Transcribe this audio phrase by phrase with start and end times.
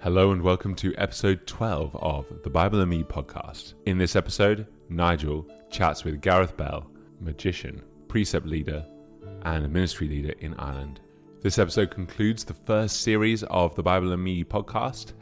[0.00, 3.72] Hello and welcome to episode 12 of the Bible and Me podcast.
[3.86, 6.88] In this episode, Nigel chats with Gareth Bell,
[7.18, 8.84] magician, precept leader,
[9.42, 11.00] and ministry leader in Ireland.
[11.40, 15.14] This episode concludes the first series of the Bible and Me podcast,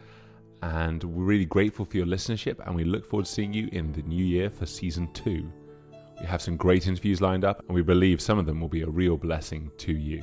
[0.63, 3.93] and we're really grateful for your listenership, and we look forward to seeing you in
[3.93, 5.51] the new year for season two.
[6.21, 8.83] We have some great interviews lined up, and we believe some of them will be
[8.83, 10.21] a real blessing to you.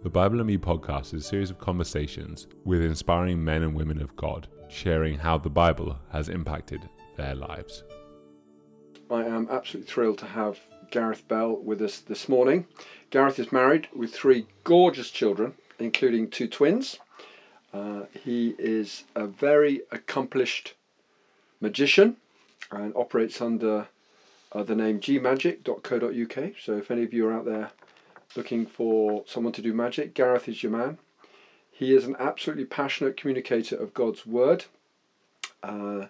[0.00, 4.00] The Bible and Me podcast is a series of conversations with inspiring men and women
[4.00, 7.82] of God, sharing how the Bible has impacted their lives.
[9.10, 10.60] I am absolutely thrilled to have
[10.92, 12.64] Gareth Bell with us this morning.
[13.10, 17.00] Gareth is married with three gorgeous children, including two twins.
[17.74, 20.74] Uh, he is a very accomplished
[21.60, 22.16] magician
[22.70, 23.88] and operates under
[24.52, 26.52] uh, the name gmagic.co.uk.
[26.62, 27.72] So if any of you are out there
[28.36, 30.98] looking for someone to do magic, Gareth is your man.
[31.70, 34.64] He is an absolutely passionate communicator of God's word
[35.62, 36.06] uh,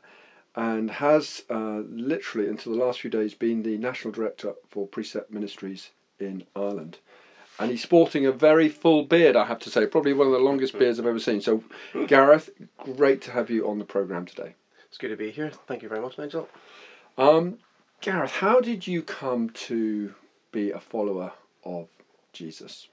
[0.56, 5.30] and has uh, literally, until the last few days, been the national director for Precept
[5.30, 6.98] Ministries in Ireland.
[7.60, 10.38] And he's sporting a very full beard, I have to say, probably one of the
[10.38, 11.40] longest beards I've ever seen.
[11.40, 11.62] So,
[12.06, 14.54] Gareth, great to have you on the programme today.
[14.88, 15.50] It's good to be here.
[15.66, 16.48] Thank you very much, Nigel.
[17.18, 17.58] Um,
[18.00, 20.14] Gareth, how did you come to
[20.52, 21.32] be a follower
[21.64, 21.88] of
[22.38, 22.86] Jesus?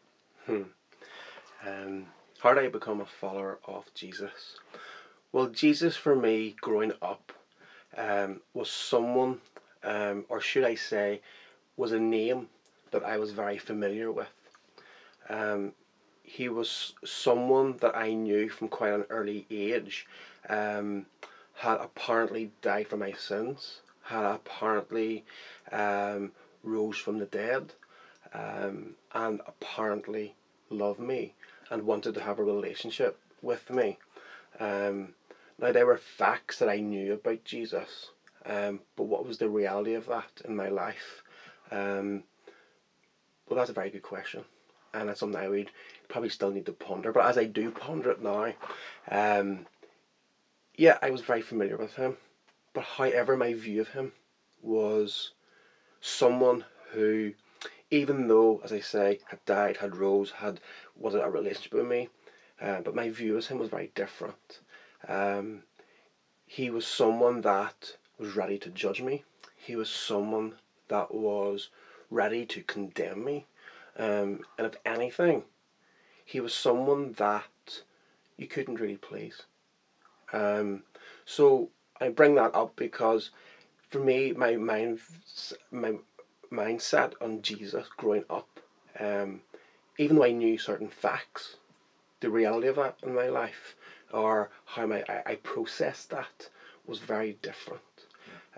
[0.48, 0.64] Hmm.
[1.68, 2.08] Um,
[2.40, 4.58] how did I become a follower of Jesus?
[5.32, 7.32] Well, Jesus for me growing up
[7.96, 9.40] um, was someone,
[9.84, 11.22] um, or should I say,
[11.78, 12.48] was a name
[12.90, 14.34] that I was very familiar with.
[15.30, 15.74] Um,
[16.24, 20.08] he was someone that I knew from quite an early age,
[20.50, 21.06] um,
[21.54, 25.24] had apparently died for my sins, had apparently
[25.72, 26.32] um,
[26.64, 27.74] rose from the dead,
[28.34, 30.36] um, and apparently
[30.70, 31.34] loved me
[31.70, 33.98] and wanted to have a relationship with me.
[34.60, 35.14] Um,
[35.60, 38.10] now, there were facts that I knew about Jesus,
[38.46, 41.24] um, but what was the reality of that in my life?
[41.72, 42.24] Um,
[43.48, 44.44] well, that's a very good question,
[44.94, 45.72] and that's something I would
[46.08, 47.12] probably still need to ponder.
[47.12, 48.54] But as I do ponder it now,
[49.10, 49.66] um,
[50.76, 52.18] yeah, I was very familiar with him,
[52.74, 54.12] but however, my view of him
[54.62, 55.32] was
[56.02, 57.34] someone who
[57.96, 60.60] even though, as I say, had died, had rose, had
[60.98, 62.10] was a relationship with me,
[62.62, 64.60] uh, but my view of him was very different.
[65.08, 65.64] Um,
[66.46, 69.24] he was someone that was ready to judge me.
[69.56, 70.56] He was someone
[70.90, 71.70] that was
[72.10, 73.48] ready to condemn me.
[73.98, 75.44] Um, and if anything,
[76.26, 77.82] he was someone that
[78.36, 79.44] you couldn't really please.
[80.34, 80.84] Um,
[81.24, 81.70] so
[82.02, 83.32] I bring that up because
[83.90, 85.00] for me, my mind,
[85.72, 85.94] my
[86.56, 88.60] mindset on Jesus growing up,
[89.00, 89.42] um,
[89.98, 91.58] even though I knew certain facts,
[92.20, 93.76] the reality of that in my life
[94.12, 96.50] or how my, I, I processed that
[96.86, 97.82] was very different.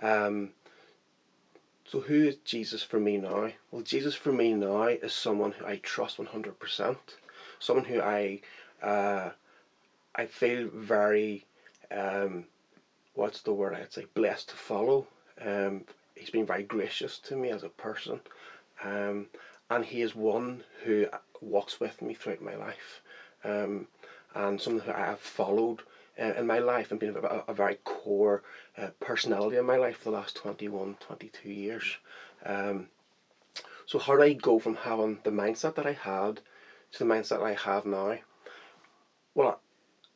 [0.02, 0.52] Um,
[1.86, 3.50] so who is Jesus for me now?
[3.72, 6.98] Well, Jesus for me now is someone who I trust 100%,
[7.60, 8.42] someone who I
[8.82, 9.32] uh,
[10.16, 11.46] I feel very
[11.92, 12.46] um,
[13.14, 15.08] what's the word I'd say blessed to follow.
[15.40, 15.86] Um,
[16.18, 18.20] he's been very gracious to me as a person,
[18.84, 19.28] um,
[19.70, 21.08] and he is one who
[21.42, 23.02] walks with me throughout my life,
[23.44, 23.88] um,
[24.36, 25.82] and someone who I have followed
[26.20, 28.42] uh, in my life and been a, a very core
[28.78, 31.98] uh, personality in my life for the last 21, 22 years.
[32.46, 32.88] Um,
[33.86, 36.42] so how do I go from having the mindset that I had
[36.92, 38.18] to the mindset I have now?
[39.34, 39.60] Well,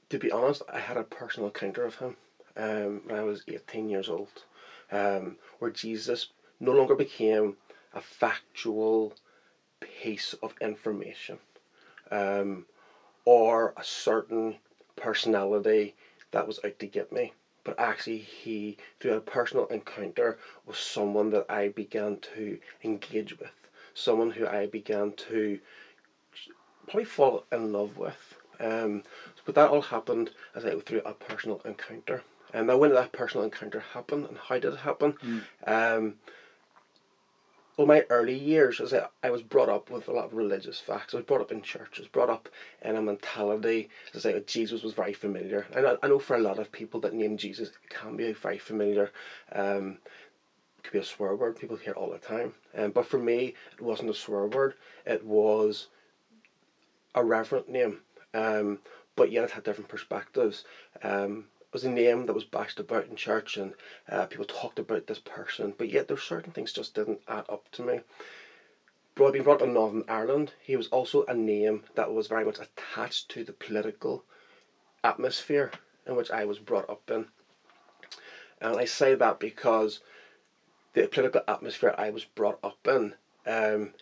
[0.10, 2.16] to be honest, I had a personal encounter of him
[2.58, 4.44] um, when I was 18 years old
[4.92, 6.28] um, where Jesus
[6.60, 7.56] no longer became
[7.94, 9.14] a factual
[9.80, 11.40] piece of information
[12.12, 12.66] um,
[13.26, 14.58] or a certain
[14.96, 15.96] personality
[16.32, 17.34] that was out to get me.
[17.64, 23.54] But actually, he, through a personal encounter, was someone that I began to engage with,
[23.94, 25.60] someone who I began to
[26.88, 28.36] probably fall in love with.
[28.60, 29.04] Um,
[29.46, 32.22] but that all happened as I through a personal encounter.
[32.54, 35.14] And now, when did that personal encounter happen, and how did it happen?
[35.24, 35.98] Mm.
[35.98, 36.16] Um,
[37.78, 40.80] well, my early years, as I, I was brought up with a lot of religious
[40.80, 41.14] facts.
[41.14, 41.94] I was brought up in church.
[41.98, 42.50] I was brought up
[42.84, 45.66] in a mentality, as I say, Jesus was very familiar.
[45.74, 48.34] And I, I know for a lot of people that name Jesus, it can be
[48.34, 49.10] very familiar.
[49.54, 49.98] Um,
[50.78, 52.54] it could be a swear word people hear all the time.
[52.76, 54.76] Um, but for me, it wasn't a swear word.
[55.06, 55.88] It was
[57.16, 58.02] a reverent name.
[58.34, 58.80] Um,
[59.16, 60.66] but yet it had different perspectives.
[61.02, 63.74] Um, was a name that was bashed about in church and
[64.10, 67.70] uh, people talked about this person, but yet there's certain things just didn't add up
[67.72, 68.02] to me.
[69.16, 72.46] Brought, being brought up in Northern Ireland, he was also a name that was very
[72.46, 74.24] much attached to the political
[75.04, 75.72] atmosphere
[76.06, 77.28] in which I was brought up in.
[78.62, 80.00] And I say that because
[80.94, 83.14] the political atmosphere I was brought up in
[83.46, 83.94] um,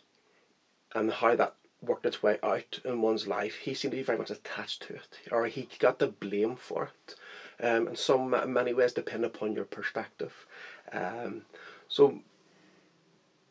[0.94, 4.18] and how that worked its way out in one's life, he seemed to be very
[4.18, 7.16] much attached to it, or he got the blame for it.
[7.62, 10.46] Um, in some many ways, depend upon your perspective.
[10.92, 11.44] Um,
[11.88, 12.20] so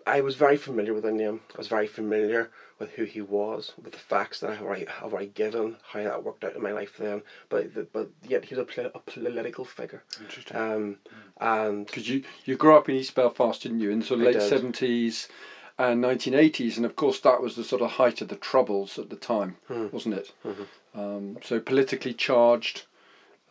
[0.06, 1.40] I was very familiar with the name.
[1.54, 4.86] I was very familiar with who he was, with the facts that I have already,
[4.86, 7.22] have already given, how that worked out in my life then.
[7.50, 10.02] But the, but yet he was a, a political figure.
[10.20, 10.56] Interesting.
[10.56, 10.96] Um,
[11.40, 14.26] and Because you, you grew up in East Belfast, didn't you, in the sort of
[14.26, 15.28] I late seventies
[15.78, 18.98] and nineteen eighties, and of course that was the sort of height of the troubles
[18.98, 19.88] at the time, Hmm.
[19.92, 20.32] wasn't it?
[20.44, 20.66] Mhm.
[20.94, 22.86] Um, so politically charged,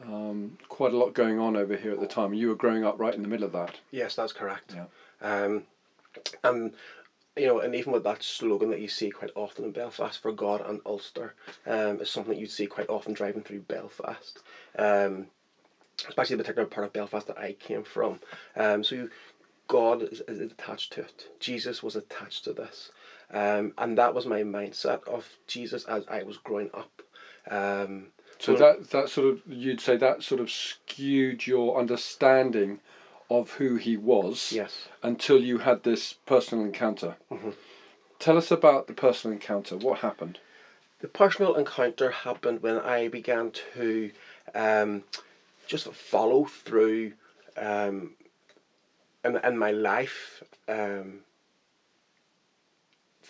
[0.04, 2.34] um, quite a lot going on over here at the time.
[2.34, 3.80] You were growing up right in the middle of that.
[3.92, 4.76] yes, that's correct.
[4.76, 4.86] Yeah.
[5.22, 5.64] Um,
[6.44, 6.76] and
[7.36, 10.32] you know, and even with that slogan that you see quite often in Belfast, "For
[10.32, 11.34] God and Ulster,"
[11.66, 14.42] um, is something that you'd see quite often driving through Belfast,
[14.78, 15.28] um,
[16.08, 18.20] especially the particular part of Belfast that I came from.
[18.56, 19.10] Um, so you,
[19.68, 21.28] God is, is attached to it.
[21.40, 22.90] Jesus was attached to this,
[23.32, 27.02] um, and that was my mindset of Jesus as I was growing up.
[27.50, 32.80] Um, So that that sort of you'd say that sort of skewed your understanding
[33.30, 34.88] of who he was yes.
[35.04, 37.16] until you had this personal encounter.
[37.32, 37.54] Mhm.
[38.20, 39.76] Tell us about the personal encounter.
[39.78, 40.40] What happened?
[41.00, 44.12] The personal encounter happened when I began to
[44.56, 45.04] um,
[45.68, 47.14] just follow through
[47.56, 48.16] um,
[49.24, 51.20] in, in my life um,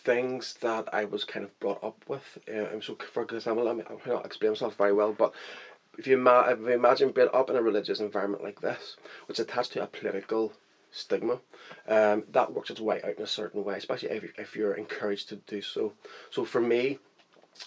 [0.07, 2.25] things that I was kind of brought up with.
[2.49, 5.31] Uh, so, for example, I mean, I cannot explain myself very well, but
[5.99, 8.95] if you, ima- if you imagine being up in a religious environment like this,
[9.27, 10.53] which is attached to a political
[10.91, 11.39] stigma,
[11.87, 15.29] um, that works its way out in a certain way, especially if, if you're encouraged
[15.29, 15.93] to do so.
[16.29, 16.97] So for me,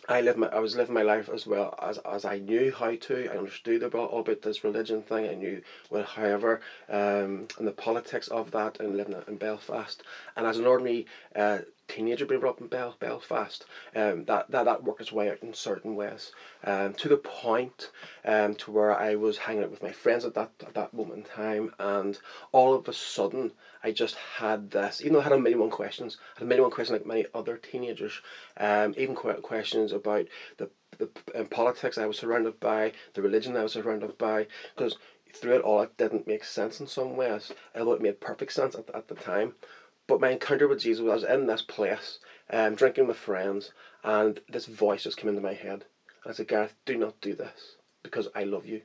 [0.09, 2.95] I lived my I was living my life as well as as I knew how
[2.95, 3.29] to.
[3.31, 5.27] I understood about all about this religion thing.
[5.29, 5.61] I knew
[5.91, 10.03] well, however, um, and the politics of that, and living in Belfast,
[10.37, 11.61] and as an ordinary uh,
[11.93, 13.65] teenager being brought up in Bel- Belfast,
[13.95, 16.33] um, that, that that worked its way out in certain ways,
[16.65, 17.91] um, to the point,
[18.25, 21.19] um, to where I was hanging out with my friends at that at that moment
[21.19, 22.19] in time, and
[22.53, 23.53] all of a sudden
[23.83, 25.01] I just had this.
[25.01, 27.07] Even though I had a million one questions, I had a million one questions like
[27.07, 28.21] many other teenagers,
[28.57, 30.27] um, even questions about
[30.59, 34.97] the the um, politics I was surrounded by, the religion I was surrounded by, because
[35.33, 38.75] through it all it didn't make sense in some ways, although it made perfect sense
[38.75, 39.55] at, at the time.
[40.11, 42.19] But my encounter with Jesus was I was in this place,
[42.53, 43.71] um, drinking with friends,
[44.03, 45.85] and this voice just came into my head.
[46.27, 48.83] I said, Gareth, do not do this because I love you.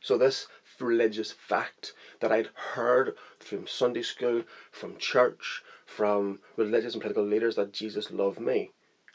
[0.00, 0.46] So this
[0.80, 7.56] religious fact that I'd heard from Sunday school, from church, from religious and political leaders
[7.56, 8.70] that Jesus loved me,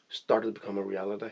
[0.09, 1.31] started to become a reality.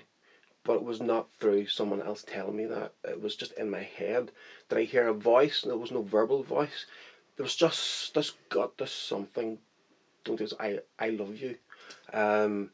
[0.64, 2.94] But it was not through someone else telling me that.
[3.04, 4.32] It was just in my head.
[4.70, 5.62] that I hear a voice?
[5.62, 6.88] And there was no verbal voice.
[7.36, 9.60] There was just this gut, this something.
[10.28, 10.48] Don't do.
[10.60, 11.56] I I love you,
[12.12, 12.70] um,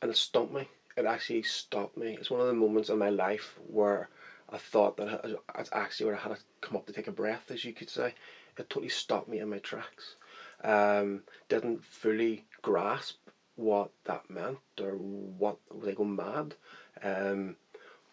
[0.00, 0.66] and it stopped me.
[0.96, 2.16] It actually stopped me.
[2.18, 4.08] It's one of the moments in my life where
[4.48, 5.22] I thought that
[5.58, 7.90] it's actually where I had to come up to take a breath, as you could
[7.90, 8.14] say.
[8.56, 10.16] It totally stopped me in my tracks.
[10.64, 13.16] Um, didn't fully grasp
[13.56, 16.54] what that meant or what was I going mad.
[17.02, 17.56] Um,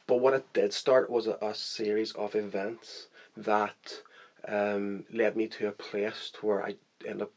[0.06, 3.08] but what it did start was a, a series of events
[3.38, 4.02] that
[4.48, 6.76] um, led me to a place where I
[7.06, 7.32] ended up.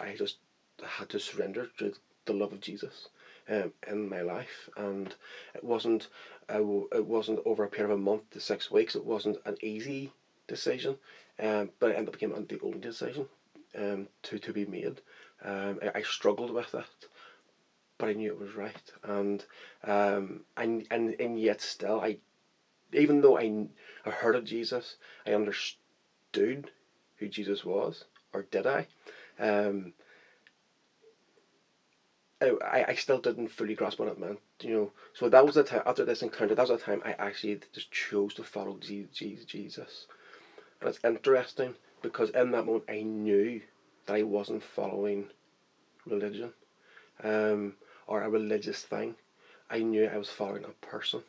[0.00, 0.38] I just
[0.86, 1.92] had to surrender to
[2.24, 3.08] the love of Jesus
[3.48, 5.14] um, in my life, and
[5.54, 6.08] it wasn't.
[6.50, 8.94] Uh, it wasn't over a period of a month to six weeks.
[8.94, 10.10] It wasn't an easy
[10.46, 10.96] decision,
[11.38, 13.26] um, but it ended up becoming the only decision
[13.76, 15.00] um, to to be made.
[15.42, 17.08] Um, I, I struggled with it,
[17.98, 19.44] but I knew it was right, and
[19.84, 22.18] um, and and and yet still, I,
[22.92, 23.66] even though I,
[24.04, 26.70] I heard of Jesus, I understood
[27.16, 28.86] who Jesus was, or did I?
[29.38, 29.92] Um,
[32.40, 34.92] I, I- I still didn't fully grasp what it meant, you know.
[35.12, 36.54] So that was the time after this encounter.
[36.54, 40.06] That was the time I actually just chose to follow Je- Je- Jesus,
[40.80, 43.60] and it's interesting because in that moment I knew
[44.06, 45.28] that I wasn't following
[46.06, 46.52] religion,
[47.22, 47.74] um,
[48.06, 49.14] or a religious thing.
[49.70, 51.22] I knew I was following a person,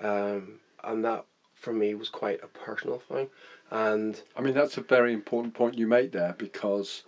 [0.00, 1.24] um, and that
[1.54, 3.28] for me was quite a personal thing.
[3.70, 7.02] And I mean, that's a very important point you make there because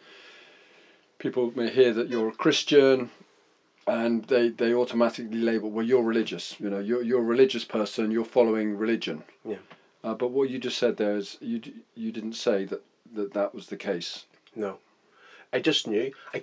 [1.18, 3.10] people may hear that you're a Christian
[3.86, 6.56] and they, they automatically label, well, you're religious.
[6.60, 9.22] You know, you're, you're a religious person, you're following religion.
[9.44, 9.56] Yeah.
[10.04, 11.60] Uh, but what you just said there is you,
[11.94, 12.82] you didn't say that,
[13.14, 14.24] that that was the case.
[14.56, 14.78] No,
[15.52, 16.12] I just knew.
[16.34, 16.42] I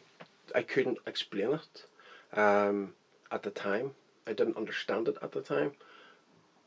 [0.56, 2.94] I couldn't explain it um,
[3.32, 3.92] at the time.
[4.28, 5.74] I didn't understand it at the time.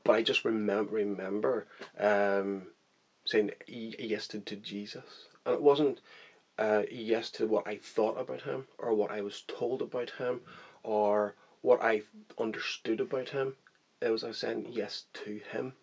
[0.04, 1.66] but I just remember remember
[1.98, 2.66] um,
[3.26, 5.04] saying yes to, to Jesus,
[5.46, 6.00] and it wasn't
[6.60, 10.42] uh, yes to what I thought about him or what I was told about him
[10.84, 12.02] or what I
[12.38, 13.56] understood about him.
[14.02, 15.74] It was I was saying yes to him.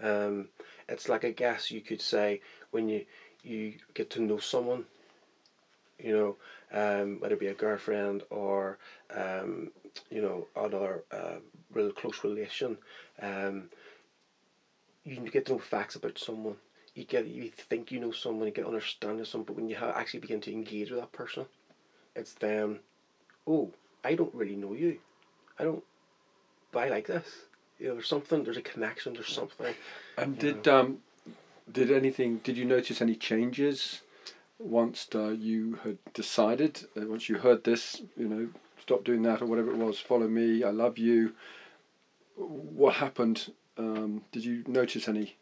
[0.00, 0.48] Um,
[0.88, 2.42] it's like I guess you could say
[2.72, 3.06] when you
[3.44, 4.86] you get to know someone,
[5.98, 6.36] you know,
[6.72, 8.78] um, whether it be a girlfriend or
[9.14, 9.70] um,
[10.10, 11.36] you know another uh,
[11.72, 12.78] real close relation,
[13.22, 13.70] um,
[15.04, 16.56] you get to know facts about someone.
[16.96, 19.76] You get you think you know someone, you get understanding of someone, but when you
[19.76, 21.44] ha- actually begin to engage with that person,
[22.14, 22.78] it's then,
[23.46, 23.70] oh,
[24.02, 24.98] I don't really know you,
[25.58, 25.84] I don't,
[26.72, 27.28] but I like this.
[27.78, 29.74] You know, there's something, there's a connection, there's something.
[30.16, 30.96] And did um,
[31.70, 32.38] did anything?
[32.38, 34.00] Did you notice any changes
[34.58, 36.82] once uh, you had decided?
[36.96, 38.48] Uh, once you heard this, you know,
[38.80, 39.98] stop doing that or whatever it was.
[39.98, 40.64] Follow me.
[40.64, 41.34] I love you.
[42.36, 43.52] What happened?
[43.76, 45.36] Um, did you notice any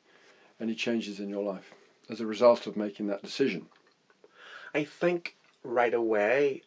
[0.61, 1.73] any changes in your life
[2.09, 3.67] as a result of making that decision?
[4.75, 6.63] I think right away,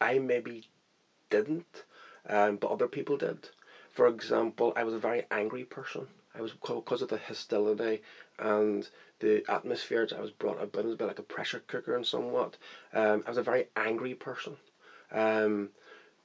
[0.00, 0.68] I maybe
[1.30, 1.84] didn't,
[2.28, 3.48] um, but other people did.
[3.90, 6.06] For example, I was a very angry person.
[6.34, 8.02] I was because of the hostility
[8.38, 8.86] and
[9.20, 10.80] the atmosphere that I was brought up in.
[10.80, 12.58] It was a bit like a pressure cooker, and somewhat.
[12.92, 14.56] Um, I was a very angry person.
[15.10, 15.70] Um,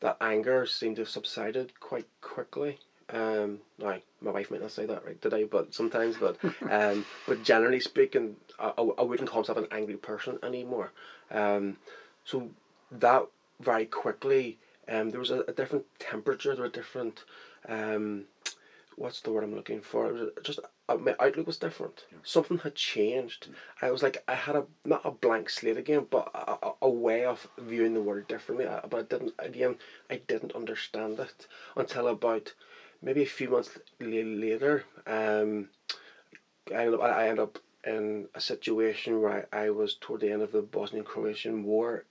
[0.02, 2.80] that anger seemed to have subsided quite quickly.
[3.12, 6.38] Um, now, my wife might not say that right today, but sometimes, but
[6.70, 10.92] um, but generally speaking, I, I wouldn't call myself an angry person anymore.
[11.30, 11.78] Um,
[12.24, 12.50] so
[12.92, 13.24] that
[13.60, 17.24] very quickly, um, there was a, a different temperature, there was a different,
[17.68, 18.26] um,
[18.96, 20.08] what's the word I'm looking for?
[20.08, 22.06] It was just uh, my outlook was different.
[22.12, 22.18] Yeah.
[22.24, 23.48] Something had changed.
[23.82, 26.90] I was like I had a not a blank slate again, but a, a, a
[26.90, 28.68] way of viewing the world differently.
[28.68, 29.76] I, but I didn't again.
[30.10, 32.54] I didn't understand it until about
[33.02, 34.84] maybe a few months later.
[35.08, 35.70] Um,
[36.74, 40.32] I ended up, I ended up in a situation where I, I was toward the
[40.32, 42.06] end of the Bosnian Croatian War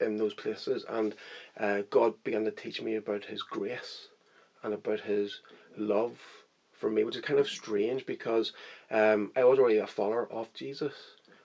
[0.00, 1.14] in those places, and
[1.58, 4.08] uh, God began to teach me about His grace
[4.62, 5.40] and about His
[5.76, 6.18] love
[6.72, 8.52] for me, which is kind of strange because
[8.90, 10.92] um, I was already a follower of Jesus,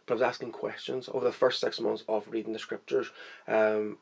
[0.05, 3.10] but I was asking questions over the first six months of reading the scriptures,
[3.48, 3.98] um,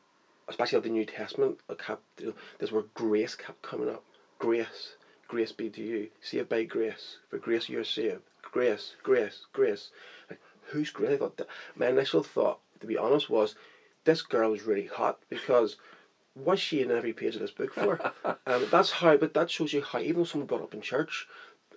[0.48, 1.58] especially of the New Testament.
[1.78, 4.02] Kept, you know, this word grace kept coming up.
[4.40, 4.96] Grace,
[5.28, 7.18] grace be to you, saved by grace.
[7.28, 8.22] For grace you're saved.
[8.40, 9.90] Grace, grace, grace.
[10.30, 11.12] Like, who's grace?
[11.12, 13.54] I thought that, my initial thought, to be honest, was
[14.04, 15.76] this girl is really hot because
[16.32, 18.00] what's she in every page of this book for?
[18.46, 21.28] um, that's how, but that shows you how, even though someone brought up in church,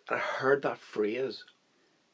[0.08, 1.44] I heard that phrase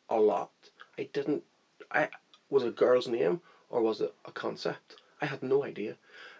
[0.09, 0.49] a lot.
[0.97, 1.43] I didn't,
[1.91, 2.09] I,
[2.49, 4.95] was it a girl's name or was it a concept?
[5.21, 5.95] I had no idea.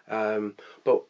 [0.08, 1.04] Um, but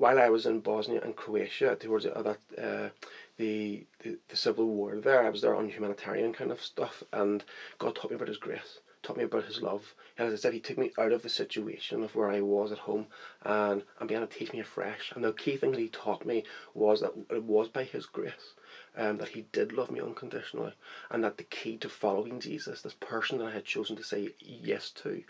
[0.00, 2.88] while I was in Bosnia and Croatia towards the, that, uh,
[3.36, 7.44] the, the, the civil war there, I was there on humanitarian kind of stuff, and
[7.78, 9.94] God taught me about His grace taught me about his love.
[10.18, 12.70] And as I said, he took me out of the situation of where I was
[12.70, 13.06] at home
[13.42, 15.12] and, and began to teach me afresh.
[15.14, 18.54] And the key thing that he taught me was that it was by his grace.
[18.96, 20.74] Um, that he did love me unconditionally,
[21.10, 24.30] and that the key to following Jesus, this person that I had chosen to say
[24.40, 25.22] yes to,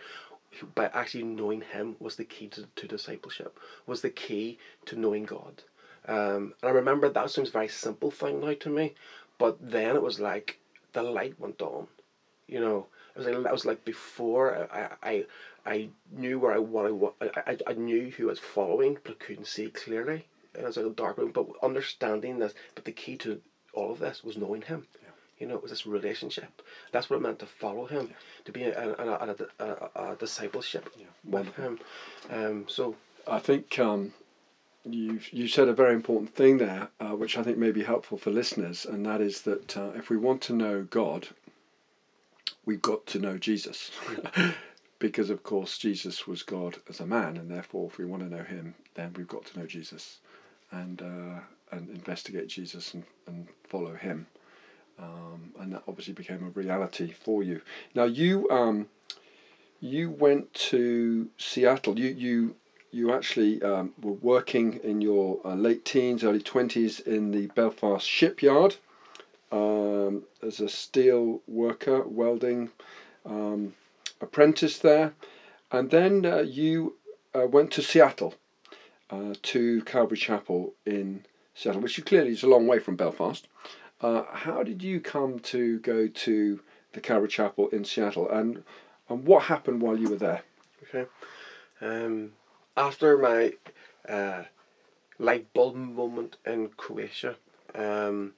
[0.75, 5.25] by actually knowing him was the key to, to discipleship, was the key to knowing
[5.25, 5.63] God.
[6.07, 8.95] Um, and I remember that seems a very simple thing now to me,
[9.39, 10.59] but then it was like
[10.93, 11.87] the light went on.
[12.49, 15.27] You know, it was like, that was like before I, I,
[15.65, 19.25] I knew where I what I, I, I knew who I was following, but I
[19.25, 20.27] couldn't see clearly.
[20.55, 23.41] And it was like a dark room, but understanding this, but the key to
[23.73, 24.87] all of this was knowing him.
[25.41, 26.63] You know, it was this relationship.
[26.93, 28.17] That's what it meant to follow him, Yeah.
[28.45, 31.79] to be a, a, a, a, a discipleship Yeah, with him.
[32.31, 32.95] Um, so
[33.27, 34.13] I think um,
[34.85, 38.19] you you said a very important thing there, uh, which I think may be helpful
[38.19, 41.27] for listeners, and that is that uh, if we want to know God,
[42.67, 43.91] we've got to know Jesus,
[44.99, 48.29] because of course Jesus was God as a man, and therefore if we want to
[48.37, 50.19] know Him, then we've got to know Jesus,
[50.71, 51.41] and uh,
[51.73, 54.27] and investigate Jesus and, and follow Him,
[55.01, 57.61] um, and that obviously became a reality for you.
[57.95, 58.89] Now you um,
[59.81, 61.99] you went to Seattle.
[61.99, 62.55] You you
[62.93, 68.07] you actually um, were working in your uh, late teens, early twenties in the Belfast
[68.07, 68.77] shipyard
[69.53, 72.71] um, as a steel worker, welding
[73.25, 73.73] um,
[74.21, 75.13] apprentice there,
[75.71, 76.97] and then uh, you
[77.35, 78.35] uh, went to Seattle
[79.11, 83.47] uh, to Calvary Chapel in Seattle, which you clearly is a long way from Belfast.
[84.01, 86.61] Uh, how did you come to go to
[86.93, 88.63] the Calvary Chapel in Seattle, and
[89.09, 90.43] and what happened while you were there?
[90.83, 91.07] Okay.
[91.81, 92.33] Um,
[92.77, 93.53] after my
[94.09, 94.45] uh,
[95.19, 97.37] light bulb moment in Croatia,
[97.75, 98.33] um,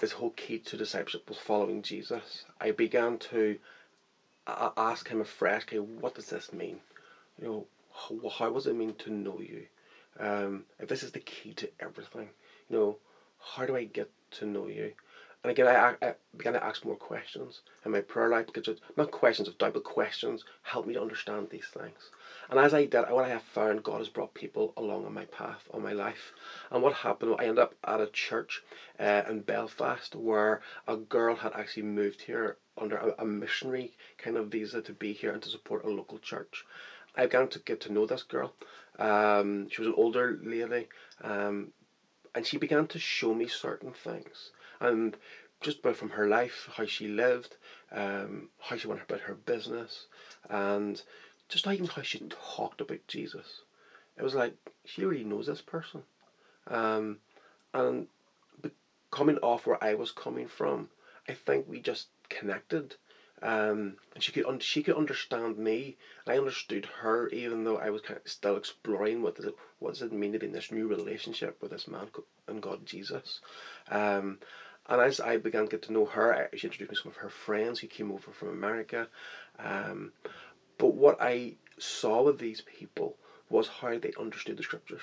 [0.00, 2.44] this whole key to discipleship was following Jesus.
[2.60, 3.58] I began to
[4.46, 6.80] ask him afresh, okay, what does this mean?
[7.40, 9.66] You know, how, how does it mean to know you?
[10.18, 12.28] Um, if this is the key to everything,
[12.68, 12.96] you know,
[13.38, 14.92] how do I get to know you?
[15.44, 19.10] And again, I, I began to ask more questions, and my prayer life, because not
[19.10, 22.10] questions of doubt, but questions, help me to understand these things.
[22.48, 25.24] And as I did, what I have found, God has brought people along on my
[25.24, 26.32] path, on my life.
[26.70, 28.62] And what happened, I ended up at a church
[29.00, 34.36] uh, in Belfast where a girl had actually moved here under a, a missionary kind
[34.36, 36.64] of visa to be here and to support a local church.
[37.16, 38.54] I began to get to know this girl.
[38.98, 40.88] Um, she was an older lady,
[41.22, 41.72] um,
[42.34, 44.50] and she began to show me certain things.
[44.80, 45.16] And
[45.60, 47.56] just about from her life, how she lived,
[47.92, 50.06] um, how she went about her business,
[50.48, 51.00] and
[51.48, 53.60] just even how she talked about Jesus.
[54.16, 56.02] It was like she really knows this person,
[56.68, 57.18] um,
[57.72, 58.06] and
[59.12, 60.88] coming off where I was coming from,
[61.28, 62.96] I think we just connected.
[63.42, 67.76] Um, and she could un- she could understand me, and I understood her, even though
[67.76, 70.46] I was kind of still exploring what does it what does it mean to be
[70.46, 72.08] in this new relationship with this man
[72.46, 73.40] and God Jesus.
[73.90, 74.38] Um,
[74.88, 77.16] and as I began to get to know her, she introduced me to some of
[77.16, 79.08] her friends who came over from America.
[79.58, 80.10] Um,
[80.78, 83.16] but what I saw with these people
[83.48, 85.00] was how they understood the scriptures,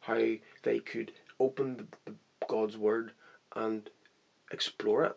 [0.00, 2.14] how they could open the, the
[2.48, 3.12] God's word
[3.54, 3.88] and
[4.50, 5.12] explore it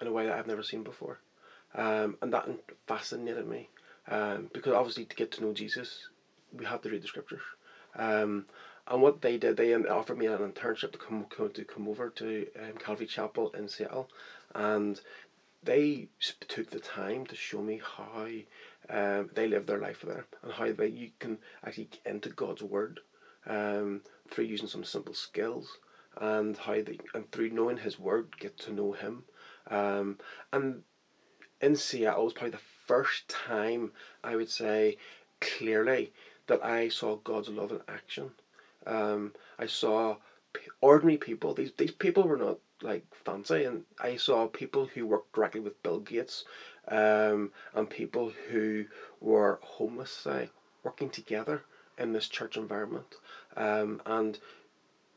[0.00, 1.18] in a way that I've never seen before.
[1.74, 2.48] Um, and that
[2.86, 3.68] fascinated me
[4.08, 6.08] um, because obviously to get to know Jesus,
[6.52, 7.40] we have to read the scriptures.
[7.96, 8.46] Um,
[8.86, 12.46] and what they did, they offered me an internship to come to come over to
[12.60, 14.08] um, Calvary Chapel in Seattle,
[14.54, 15.00] and
[15.62, 16.08] they
[16.48, 18.26] took the time to show me how
[18.90, 22.62] um, they live their life there and how they you can actually get into God's
[22.62, 23.00] Word
[23.46, 25.78] um, through using some simple skills
[26.20, 29.24] and how they and through knowing His Word get to know Him.
[29.70, 30.18] Um,
[30.52, 30.82] and
[31.60, 33.90] in Seattle was probably the first time
[34.22, 34.96] I would say
[35.40, 36.10] clearly
[36.46, 38.32] that I saw God's love in action.
[38.86, 40.16] Um, I saw
[40.80, 41.52] ordinary people.
[41.54, 45.80] These these people were not like fancy, and I saw people who worked directly with
[45.82, 46.44] Bill Gates,
[46.88, 48.86] um, and people who
[49.20, 50.48] were homeless, say,
[50.82, 51.62] working together
[51.98, 53.16] in this church environment,
[53.56, 54.38] um, and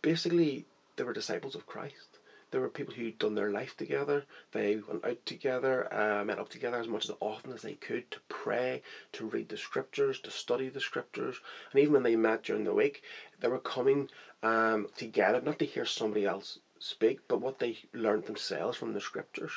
[0.01, 2.16] basically they were disciples of Christ.
[2.49, 4.23] There were people who'd done their life together.
[4.51, 8.09] They went out together, uh, met up together as much as often as they could
[8.11, 8.81] to pray,
[9.13, 11.39] to read the scriptures, to study the scriptures.
[11.71, 13.03] And even when they met during the week,
[13.39, 14.09] they were coming
[14.43, 19.01] um, together, not to hear somebody else speak, but what they learned themselves from the
[19.01, 19.51] scriptures.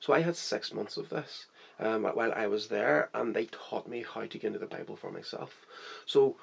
[0.00, 1.46] So I had six months of this
[1.80, 4.96] um, while I was there, and they taught me how to get into the Bible
[4.96, 5.64] for myself.
[6.04, 6.36] So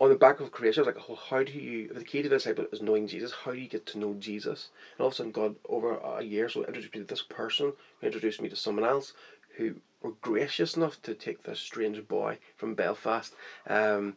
[0.00, 2.28] on the back of Croatia, I was like, well, how do you, the key to
[2.28, 3.32] the disciple is knowing Jesus.
[3.32, 4.70] How do you get to know Jesus?
[4.96, 7.74] And all of a sudden, God, over a year, so introduced me to this person,
[8.00, 9.12] who introduced me to someone else,
[9.56, 13.34] who were gracious enough to take this strange boy from Belfast
[13.68, 14.14] um,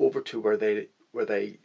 [0.00, 1.58] over to where they where they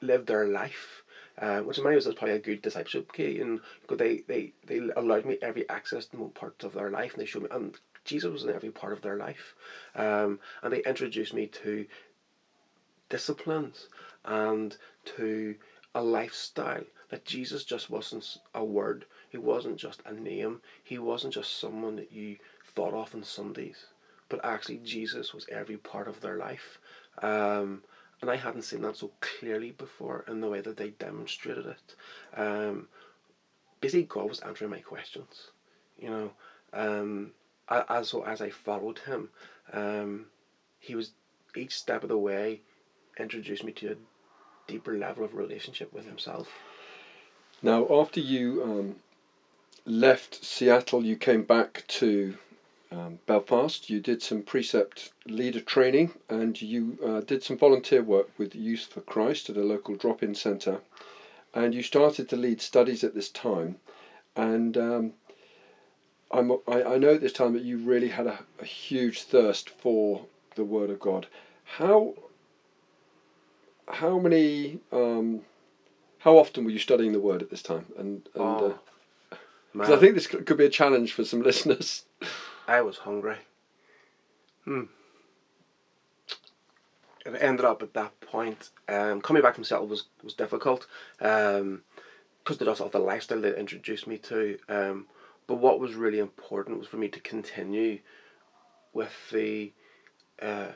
[0.00, 1.02] lived their life.
[1.40, 3.58] Uh, which in my ways is probably a good discipleship key, and
[3.96, 7.24] they, they, they allowed me every access to more parts of their life, and they
[7.24, 9.54] showed me, and Jesus was in every part of their life,
[9.94, 11.86] um, and they introduced me to
[13.12, 13.88] disciplines
[14.24, 15.54] and to
[15.94, 16.82] a lifestyle.
[17.10, 21.96] That Jesus just wasn't a word, he wasn't just a name, he wasn't just someone
[21.96, 22.38] that you
[22.74, 23.84] thought of on Sundays,
[24.30, 26.78] but actually Jesus was every part of their life.
[27.20, 27.82] Um,
[28.22, 31.94] and I hadn't seen that so clearly before in the way that they demonstrated it.
[32.34, 32.88] Um,
[33.82, 35.50] basically, God was answering my questions,
[35.98, 36.30] you know.
[36.72, 37.32] Um,
[37.68, 39.28] as as I followed Him,
[39.72, 40.26] um,
[40.78, 41.12] He was
[41.54, 42.62] each step of the way
[43.18, 43.96] introduced me to a
[44.66, 46.48] deeper level of relationship with himself.
[47.62, 48.96] Now, after you um,
[49.86, 52.34] left Seattle, you came back to
[52.90, 53.88] um, Belfast.
[53.88, 58.88] You did some precept leader training and you uh, did some volunteer work with Youth
[58.90, 60.80] for Christ at a local drop in centre.
[61.54, 63.76] And you started to lead studies at this time.
[64.36, 65.12] And um,
[66.30, 66.40] I,
[66.82, 70.64] I know at this time that you really had a, a huge thirst for the
[70.64, 71.26] Word of God.
[71.64, 72.14] How
[73.88, 75.42] how many um,
[76.18, 77.86] how often were you studying the word at this time?
[77.96, 78.78] And and oh,
[79.78, 82.04] uh, I think this could be a challenge for some listeners.
[82.66, 83.38] I was hungry.
[84.64, 84.84] Hmm.
[87.24, 90.86] It ended up at that point um, coming back from Seattle was was difficult
[91.20, 91.82] um,
[92.42, 95.06] because of also the lifestyle they introduced me to um,
[95.46, 97.98] but what was really important was for me to continue
[98.92, 99.72] with the
[100.40, 100.68] uh,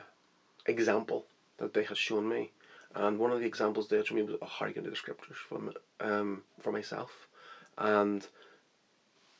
[0.65, 1.25] example
[1.57, 2.51] that they had shown me
[2.97, 4.35] and one of the examples there to me was
[4.75, 7.27] into the scriptures from um, for myself.
[7.77, 8.27] And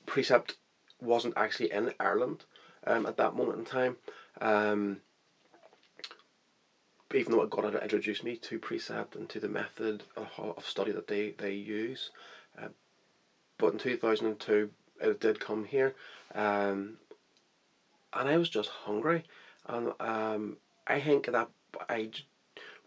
[0.05, 0.55] Precept
[1.01, 2.45] wasn't actually in Ireland
[2.85, 3.95] um, at that moment in time.
[4.41, 4.99] Um,
[7.13, 10.91] even though God had introduced me to Precept and to the method of, of study
[10.91, 12.11] that they, they use.
[12.61, 12.67] Uh,
[13.57, 15.93] but in 2002, it did come here.
[16.35, 16.97] Um,
[18.13, 19.23] and I was just hungry.
[19.65, 21.47] And um, I think that
[21.89, 22.09] I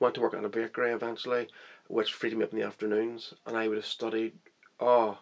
[0.00, 1.46] went to work in a bakery eventually,
[1.88, 3.34] which freed me up in the afternoons.
[3.46, 4.32] And I would have studied,
[4.80, 5.18] oh,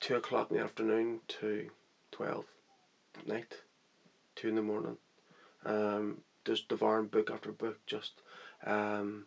[0.00, 1.68] two o'clock in the afternoon to
[2.12, 2.44] 12
[3.18, 3.56] at night,
[4.36, 4.96] 2 in the morning.
[5.64, 8.20] Um, just devouring book after book, just
[8.66, 9.24] um,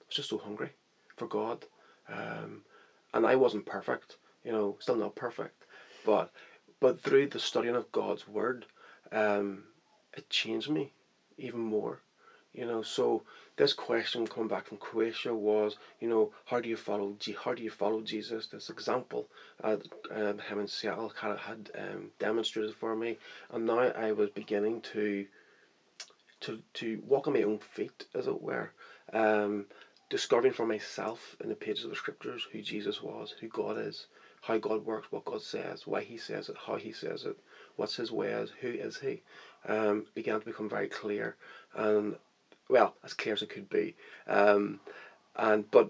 [0.00, 0.70] I was just so hungry
[1.16, 1.64] for God.
[2.08, 2.62] Um,
[3.14, 5.64] and I wasn't perfect, you know, still not perfect,
[6.04, 6.30] but
[6.80, 8.66] but through the studying of God's word,
[9.10, 9.64] um,
[10.16, 10.92] it changed me
[11.38, 12.00] even more.
[12.54, 13.22] You know, so
[13.56, 17.16] this question coming back from Croatia was, you know, how do you follow?
[17.44, 18.46] How do you follow Jesus?
[18.46, 19.28] This example,
[19.62, 19.76] uh,
[20.10, 23.18] um, him in Seattle had, had um, demonstrated for me,
[23.50, 25.26] and now I was beginning to
[26.40, 28.72] to to walk on my own feet, as it were,
[29.12, 29.66] um,
[30.08, 34.06] discovering for myself in the pages of the scriptures who Jesus was, who God is,
[34.40, 37.36] how God works, what God says, why He says it, how He says it,
[37.76, 39.22] what's His ways, who is He,
[39.66, 41.36] um, began to become very clear,
[41.74, 42.16] and
[42.68, 43.94] well, as clear as it could be,
[44.26, 44.78] um,
[45.36, 45.88] and but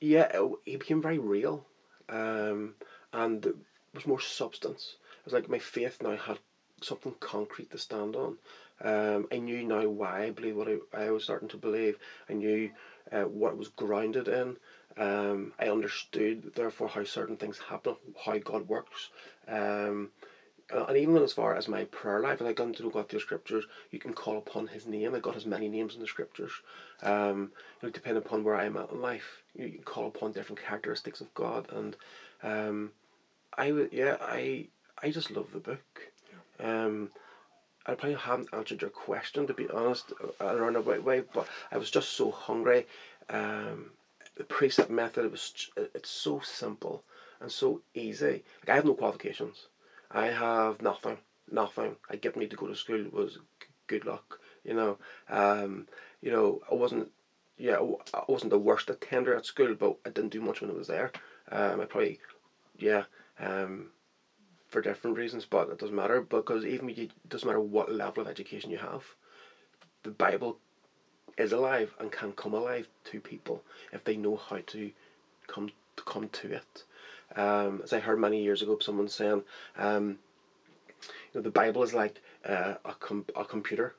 [0.00, 1.64] yeah, it, he became very real,
[2.08, 2.74] um,
[3.12, 3.52] and there
[3.94, 4.96] was more substance.
[5.18, 6.38] It was like my faith now had
[6.82, 8.36] something concrete to stand on.
[8.80, 11.96] Um, I knew now why I believed what I, I was starting to believe.
[12.28, 12.70] I knew
[13.12, 14.56] uh, what it was grounded in.
[14.96, 19.10] Um, I understood, therefore, how certain things happen, how God works.
[19.46, 20.10] Um,
[20.72, 23.18] uh, and even as far as my prayer life, as I got into God through
[23.18, 25.14] the scriptures, you can call upon His name.
[25.14, 26.52] I got has many names in the scriptures.
[27.02, 30.32] Um, you know, depending upon where I'm at in life, you, you, can call upon
[30.32, 31.66] different characteristics of God.
[31.72, 31.96] And
[32.42, 32.92] um,
[33.56, 34.66] I would, yeah, I
[35.02, 36.12] I just love the book.
[36.60, 37.10] Um,
[37.84, 41.78] I probably haven't answered your question to be honest in a roundabout way, but I
[41.78, 42.86] was just so hungry.
[43.28, 43.90] Um,
[44.36, 47.02] the precept method it was it's so simple
[47.40, 48.42] and so easy.
[48.60, 49.66] Like I have no qualifications.
[50.12, 51.18] I have nothing,
[51.50, 51.96] nothing.
[52.08, 53.38] I get me to go to school was
[53.88, 54.38] good luck.
[54.64, 54.98] You know,
[55.28, 55.86] um,
[56.20, 57.10] you know I wasn't.
[57.58, 57.78] Yeah,
[58.14, 60.88] I wasn't the worst attender at school, but I didn't do much when I was
[60.88, 61.10] there.
[61.52, 62.18] Um, I probably,
[62.78, 63.04] yeah,
[63.38, 63.90] um,
[64.68, 68.28] for different reasons, but it doesn't matter because even it doesn't matter what level of
[68.28, 69.04] education you have,
[70.04, 70.56] the Bible
[71.38, 74.90] is alive and can come alive to people if they know how to
[75.46, 76.84] come to come to it.
[77.36, 79.42] Um, as I heard many years ago, someone saying,
[79.76, 80.18] um,
[81.32, 83.94] you know, the Bible is like uh, a com- a computer,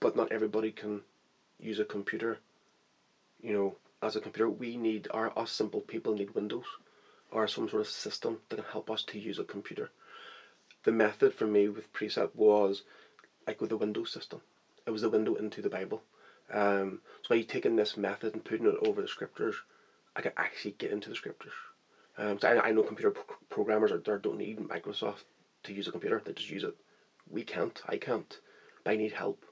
[0.00, 1.02] but not everybody can
[1.58, 2.38] use a computer.
[3.42, 6.66] You know, as a computer, we need our us simple people need Windows
[7.30, 9.90] or some sort of system that can help us to use a computer.
[10.84, 12.82] The method for me with Precept was
[13.46, 14.40] like with the Windows system.
[14.86, 16.02] It was the window into the Bible.
[16.50, 19.56] Um, so by taking this method and putting it over the scriptures,
[20.16, 21.52] I could actually get into the scriptures.
[22.16, 25.24] Um, so I, I know computer pro- programmers out there don't need Microsoft
[25.64, 26.76] to use a computer; they just use it.
[27.30, 27.80] We can't.
[27.88, 28.38] I can't.
[28.86, 29.44] I need help.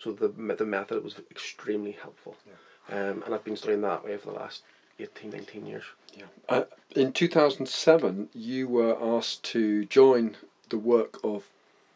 [0.00, 3.10] So the the method was extremely helpful, yeah.
[3.10, 4.62] um, and I've been studying that way for the last
[4.98, 5.84] 18, 19 years.
[6.16, 6.24] Yeah.
[6.48, 10.36] Uh, in 2007, you were asked to join
[10.68, 11.44] the work of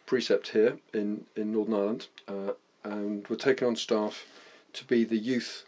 [0.07, 2.53] Precept here in, in Northern Ireland uh,
[2.85, 4.25] and were taken on staff
[4.75, 5.65] to be the youth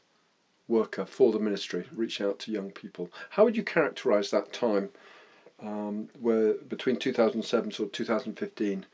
[0.68, 3.10] worker for the ministry, reach out to young people.
[3.30, 4.90] How would you characterise that time
[5.60, 8.86] um, where between 2007 to 2015?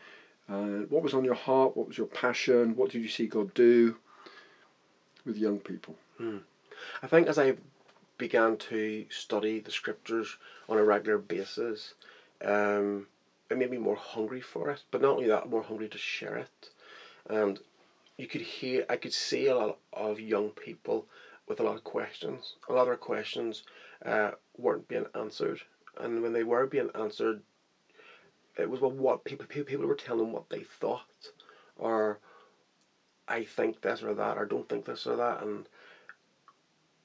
[0.48, 0.54] Uh,
[0.88, 1.76] what was on your heart?
[1.76, 2.76] What was your passion?
[2.76, 3.96] What did you see God do
[5.24, 5.96] with young people?
[6.18, 6.38] Hmm.
[7.02, 7.56] I think as I
[8.18, 10.36] began to study the scriptures
[10.68, 11.94] on a regular basis,
[12.44, 13.06] um,
[13.50, 14.82] it made me more hungry for it.
[14.90, 16.70] But not only that, more hungry to share it.
[17.28, 17.58] And
[18.16, 21.06] you could hear, I could see a lot of young people
[21.48, 22.56] with a lot of questions.
[22.68, 23.64] A lot of questions
[24.04, 25.60] uh, weren't being answered,
[25.98, 27.42] and when they were being answered,
[28.56, 31.30] it was well, what people people were telling what they thought,
[31.76, 32.20] or
[33.26, 35.68] I think this or that, or don't think this or that, and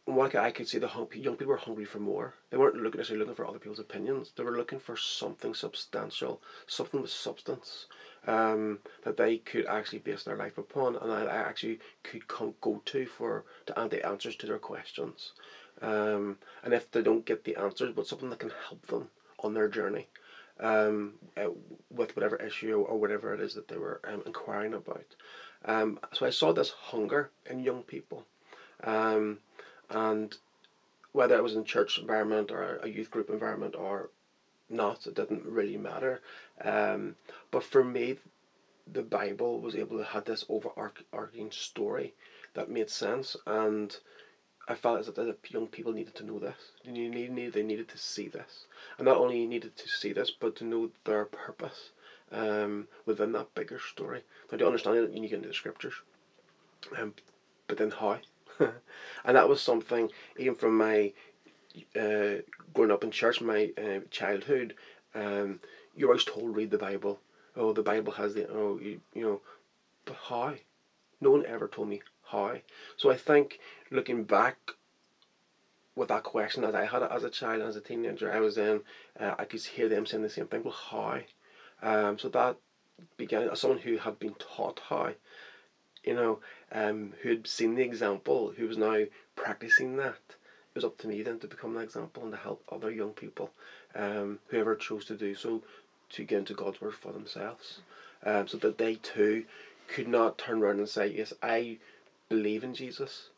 [0.06, 2.34] what I could see the young people were hungry for more.
[2.50, 4.32] They weren't looking necessarily looking for other people's opinions.
[4.36, 7.86] They were looking for something substantial, something with substance
[8.28, 13.06] um, that they could actually base their life upon, and I, actually could go to
[13.06, 15.34] for to add the answers to their questions.
[15.82, 19.10] Um, and if they don't get the answers, but something that can help them
[19.44, 20.08] on their journey
[20.60, 21.50] um, uh,
[21.90, 25.06] with whatever issue or whatever it is that they were um, inquiring about.
[25.66, 28.26] Um, so I saw this hunger in young people.
[28.84, 29.40] Um,
[29.90, 30.36] and
[31.12, 34.10] whether it was in church environment or a youth group environment or
[34.70, 36.22] not, it didn't really matter.
[36.64, 37.16] Um,
[37.52, 38.18] but for me,
[38.92, 42.14] the Bible was able to have this overarching story
[42.54, 43.96] that made sense, and
[44.68, 46.72] I felt as if the young people needed to know this.
[46.84, 48.66] They needed, they needed to see this,
[48.98, 51.92] and not only needed to see this, but to know their purpose
[52.32, 54.24] um, within that bigger story.
[54.52, 55.96] Now, to understand it, you need to get into the scriptures,
[56.98, 57.14] um,
[57.68, 58.20] but then how?
[58.60, 61.14] and that was something even from my
[61.96, 62.42] uh,
[62.74, 64.76] growing up in church, in my uh, childhood.
[65.16, 65.60] Um,
[65.96, 67.20] you're always told read the Bible.
[67.56, 69.42] Oh, the Bible has the oh you you know,
[70.06, 70.54] but how?
[71.22, 72.56] No one ever told me how.
[72.98, 73.60] So I think
[73.92, 74.58] looking back
[75.96, 78.58] with that question as I had it as a child, as a teenager, I was
[78.58, 78.82] in,
[79.20, 80.64] uh, I could hear them saying the same thing.
[80.64, 81.20] Well, how?
[81.82, 82.58] Um, so that
[83.18, 85.14] began as someone who had been taught how,
[86.04, 86.40] you know,
[86.72, 89.04] um, who had seen the example, who was now
[89.36, 90.20] practicing that.
[90.80, 93.52] Was up to me then to become an example and to help other young people,
[93.96, 95.62] um, whoever chose to do so,
[96.12, 97.82] to get into God's word for themselves,
[98.26, 99.44] um, so that they too
[99.90, 101.80] could not turn around and say, "Yes, I
[102.30, 103.30] believe in Jesus."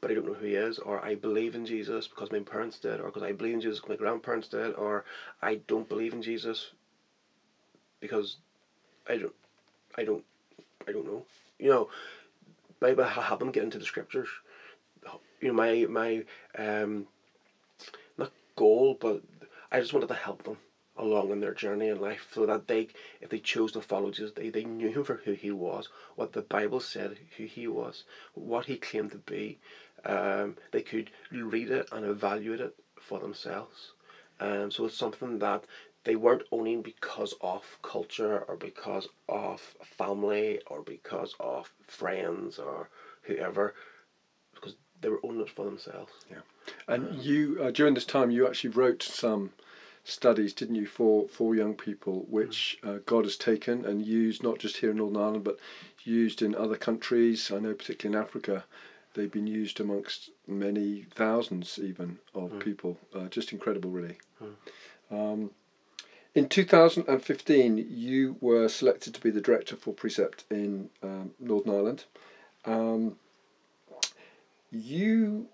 [0.00, 2.80] but I don't know who he is, or I believe in Jesus because my parents
[2.80, 5.04] did, or because I believe in Jesus because my grandparents did, or
[5.40, 6.72] I don't believe in Jesus
[8.00, 8.38] because
[9.08, 9.34] I don't,
[9.96, 10.24] I don't,
[10.88, 11.24] I don't know.
[11.60, 11.88] You know,
[12.82, 14.28] I have them get into the scriptures.
[15.44, 16.24] You know, my my
[16.56, 17.06] um,
[18.16, 19.20] not goal, but
[19.70, 20.56] I just wanted to help them
[20.96, 22.88] along in their journey in life so that they
[23.20, 26.32] if they chose to follow Jesus they, they knew him for who he was what
[26.32, 29.58] the Bible said who he was what he claimed to be.
[30.06, 33.92] Um, they could read it and evaluate it for themselves.
[34.40, 35.66] Um, so it's something that
[36.04, 42.88] they weren't owning because of culture or because of family or because of friends or
[43.22, 43.74] whoever,
[45.04, 46.12] they were all it for themselves.
[46.30, 46.38] Yeah,
[46.88, 49.50] and you uh, during this time you actually wrote some
[50.04, 52.96] studies, didn't you, for for young people, which mm.
[52.96, 55.58] uh, God has taken and used not just here in Northern Ireland, but
[56.04, 57.50] used in other countries.
[57.50, 58.64] I know, particularly in Africa,
[59.12, 62.60] they've been used amongst many thousands even of mm.
[62.60, 62.98] people.
[63.14, 64.18] Uh, just incredible, really.
[64.42, 64.54] Mm.
[65.10, 65.50] Um,
[66.34, 72.04] in 2015, you were selected to be the director for Precept in um, Northern Ireland.
[72.64, 73.16] Um,
[74.74, 75.48] you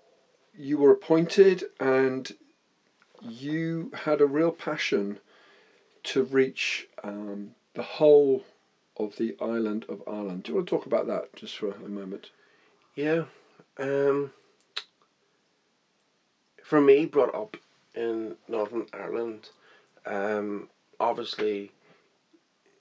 [0.53, 2.31] you were appointed, and
[3.21, 5.19] you had a real passion
[6.03, 8.43] to reach um, the whole
[8.97, 10.43] of the island of Ireland.
[10.43, 12.31] Do you want to talk about that just for a moment?
[12.95, 13.25] Yeah.
[13.77, 14.31] Um,
[16.63, 17.57] for me, brought up
[17.95, 19.49] in Northern Ireland,
[20.05, 20.67] um,
[20.99, 21.71] obviously,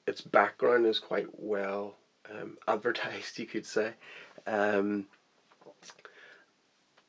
[0.07, 1.97] its background is quite well
[2.31, 3.93] um, advertised, you could say,
[4.47, 5.07] um,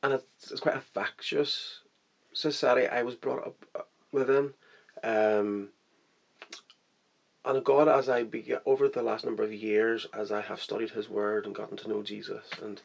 [0.02, 1.80] and it's, it's quite a factious
[2.32, 4.52] society I was brought up uh, within.
[5.02, 5.68] Um,
[7.44, 10.90] and God, as I began over the last number of years, as I have studied
[10.90, 12.80] His Word and gotten to know Jesus, and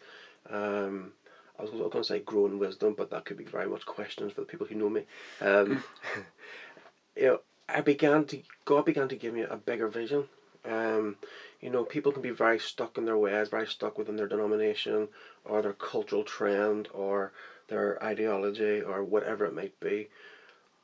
[0.49, 1.11] um,
[1.59, 4.33] I was going to say grow in wisdom, but that could be very much questions
[4.33, 5.05] for the people who know me.
[5.41, 5.83] Um,
[7.15, 10.25] you know, I began to God began to give me a bigger vision.
[10.65, 11.15] Um,
[11.61, 15.07] you know, people can be very stuck in their ways, very stuck within their denomination
[15.47, 17.31] or their cultural trend or
[17.67, 20.07] their ideology or whatever it might be.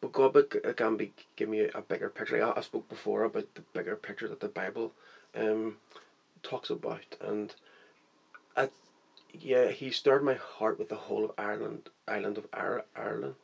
[0.02, 0.34] But God
[0.76, 2.43] can be give me a bigger picture.
[2.43, 4.93] I, I spoke before about the bigger picture that the Bible
[5.36, 5.78] um,
[6.43, 7.54] talks about, and
[8.58, 8.67] I,
[9.34, 12.47] yeah, He stirred my heart with the whole of Ireland, island of
[12.95, 13.36] Ireland.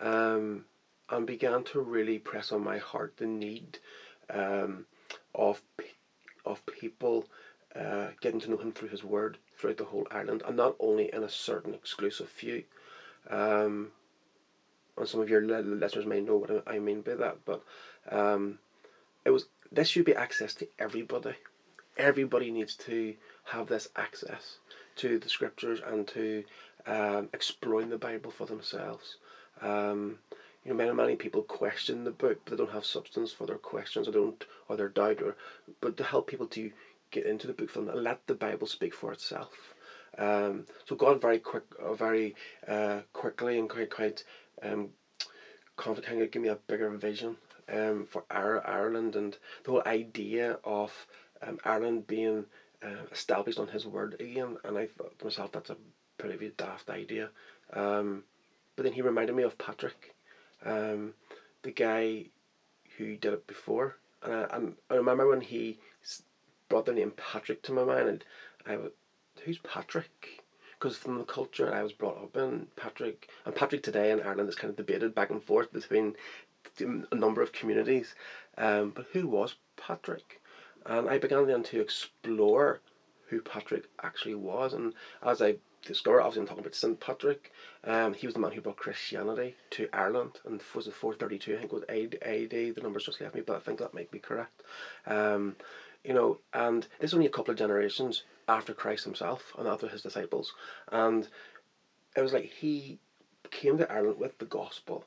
[0.00, 0.64] Um,
[1.10, 3.78] and began to really press on my heart the need
[4.30, 4.84] um,
[5.34, 5.60] of
[6.44, 7.24] of people
[7.76, 11.10] uh, getting to know him through his word throughout the whole island, and not only
[11.12, 12.62] in a certain exclusive few.
[13.30, 13.90] Um,
[14.96, 17.62] and some of your listeners may know what I mean by that, but
[18.10, 18.58] um,
[19.24, 21.34] it was this should be access to everybody.
[21.96, 23.14] Everybody needs to
[23.44, 24.58] have this access
[24.96, 26.44] to the scriptures and to
[26.86, 29.16] um, exploring the Bible for themselves.
[29.60, 30.18] Um,
[30.64, 33.58] you know, many many people question the book, but they don't have substance for their
[33.58, 35.36] questions or don't or their doubt, or
[35.80, 36.70] but to help people to
[37.14, 39.74] get into the book them and let the Bible speak for itself.
[40.18, 42.34] Um, so God very quick, uh, very
[42.66, 44.24] uh, quickly and quite quite
[44.62, 44.90] um,
[45.76, 47.36] confidently give me a bigger vision
[47.72, 51.06] um, for our Ireland and the whole idea of
[51.42, 52.46] um, Ireland being
[52.82, 54.56] uh, established on His word again.
[54.64, 55.76] And I thought to myself that's a
[56.18, 57.30] pretty daft idea.
[57.72, 58.24] Um,
[58.76, 60.14] but then He reminded me of Patrick
[60.64, 61.14] um,
[61.62, 62.26] the guy
[62.96, 63.96] who did it before.
[64.22, 65.78] And I, I remember when he
[66.68, 68.24] brought the name Patrick to my mind, and
[68.66, 68.94] I went,
[69.44, 70.40] "Who's Patrick?"
[70.78, 74.48] because from the culture I was brought up in, Patrick and Patrick today in Ireland
[74.48, 76.14] is kind of debated back and forth between
[77.10, 78.14] a number of communities.
[78.58, 80.40] Um, but who was Patrick?
[80.86, 82.80] And I began then to explore
[83.28, 87.00] who Patrick actually was, and as I discovered, obviously I'm talking about St.
[87.00, 87.52] Patrick.
[87.84, 91.54] Um, he was the man who brought Christianity to Ireland, and was it 432?
[91.54, 92.74] I think it was AD.
[92.74, 94.62] The numbers just left me, but I think that might be correct.
[95.06, 95.56] Um,
[96.04, 99.88] you know, and this is only a couple of generations after Christ himself and after
[99.88, 100.52] his disciples,
[100.92, 101.26] and
[102.16, 102.98] it was like he
[103.50, 105.04] came to Ireland with the gospel,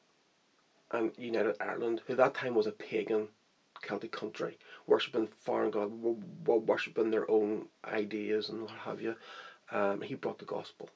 [0.91, 3.29] and united Ireland, who at that time was a pagan
[3.81, 5.91] Celtic country, worshipping foreign god,
[6.45, 9.15] worshipping their own ideas and what have you.
[9.71, 10.89] Um, he brought the gospel.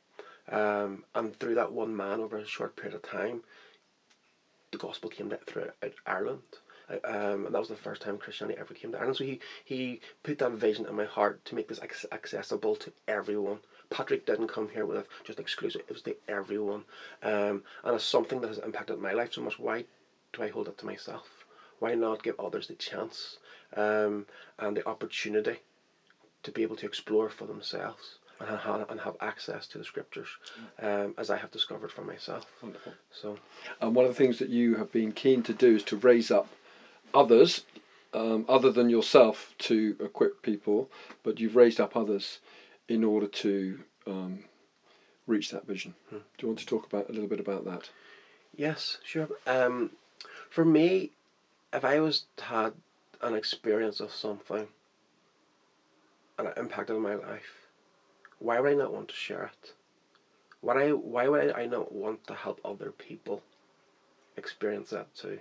[0.49, 3.41] Um, and through that one man over a short period of time,
[4.71, 5.69] the gospel came through
[6.05, 6.41] Ireland.
[7.03, 9.17] Um, and that was the first time Christianity ever came to Ireland.
[9.17, 11.79] So he, he put that vision in my heart to make this
[12.11, 13.59] accessible to everyone.
[13.89, 16.83] Patrick didn't come here with just exclusive, it was to everyone.
[17.23, 19.59] Um, and it's something that has impacted my life so much.
[19.59, 19.83] Why
[20.33, 21.27] do I hold it to myself?
[21.79, 23.39] Why not give others the chance
[23.75, 24.25] um,
[24.59, 25.57] and the opportunity
[26.43, 28.17] to be able to explore for themselves?
[28.39, 30.27] and have, and have access to the scriptures,
[30.81, 32.45] um, as I have discovered for myself.
[32.61, 32.93] Wonderful.
[33.11, 33.37] So,
[33.79, 36.31] and one of the things that you have been keen to do is to raise
[36.31, 36.47] up
[37.13, 37.63] others,
[38.13, 40.89] um, other than yourself, to equip people,
[41.23, 42.39] but you've raised up others
[42.87, 44.43] in order to um,
[45.27, 45.93] reach that vision.
[46.09, 46.17] Hmm.
[46.17, 47.89] Do you want to talk about a little bit about that?
[48.55, 49.29] Yes, sure.
[49.47, 49.91] Um,
[50.49, 51.11] for me,
[51.73, 52.73] if I was had
[53.21, 54.67] an experience of something
[56.37, 57.67] and it impacted my life,
[58.39, 59.73] why would I not want to share it?
[60.61, 63.41] Why, I, why would I not want to help other people
[64.37, 65.39] experience that too?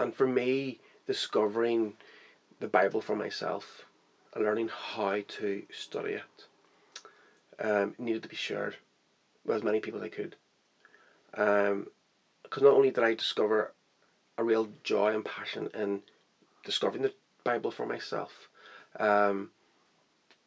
[0.00, 1.94] And for me, discovering
[2.58, 3.84] the Bible for myself
[4.34, 6.46] and learning how to study it
[7.62, 8.76] um, needed to be shared
[9.44, 10.36] with as many people as I could.
[11.30, 11.86] Because um,
[12.62, 13.72] not only did I discover
[14.38, 16.00] a real joy and passion in
[16.64, 17.12] discovering the
[17.44, 18.48] Bible for myself,
[18.98, 19.50] um,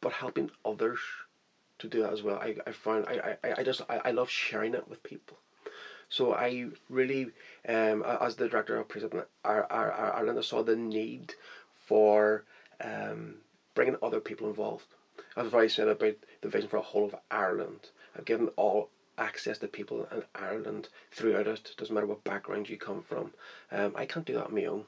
[0.00, 0.98] but helping others
[1.78, 2.38] to do that as well.
[2.38, 5.38] I, I found I, I, I just I, I love sharing it with people.
[6.14, 7.32] So I really,
[7.68, 11.34] um, as the director of Precept Ireland, I saw the need
[11.86, 12.44] for
[12.80, 13.38] um,
[13.74, 14.86] bringing other people involved.
[15.36, 19.58] As I said about the vision for a whole of Ireland, I've given all access
[19.58, 21.74] to people in Ireland throughout it.
[21.76, 23.32] Doesn't matter what background you come from.
[23.72, 24.84] Um, I can't do that on my own.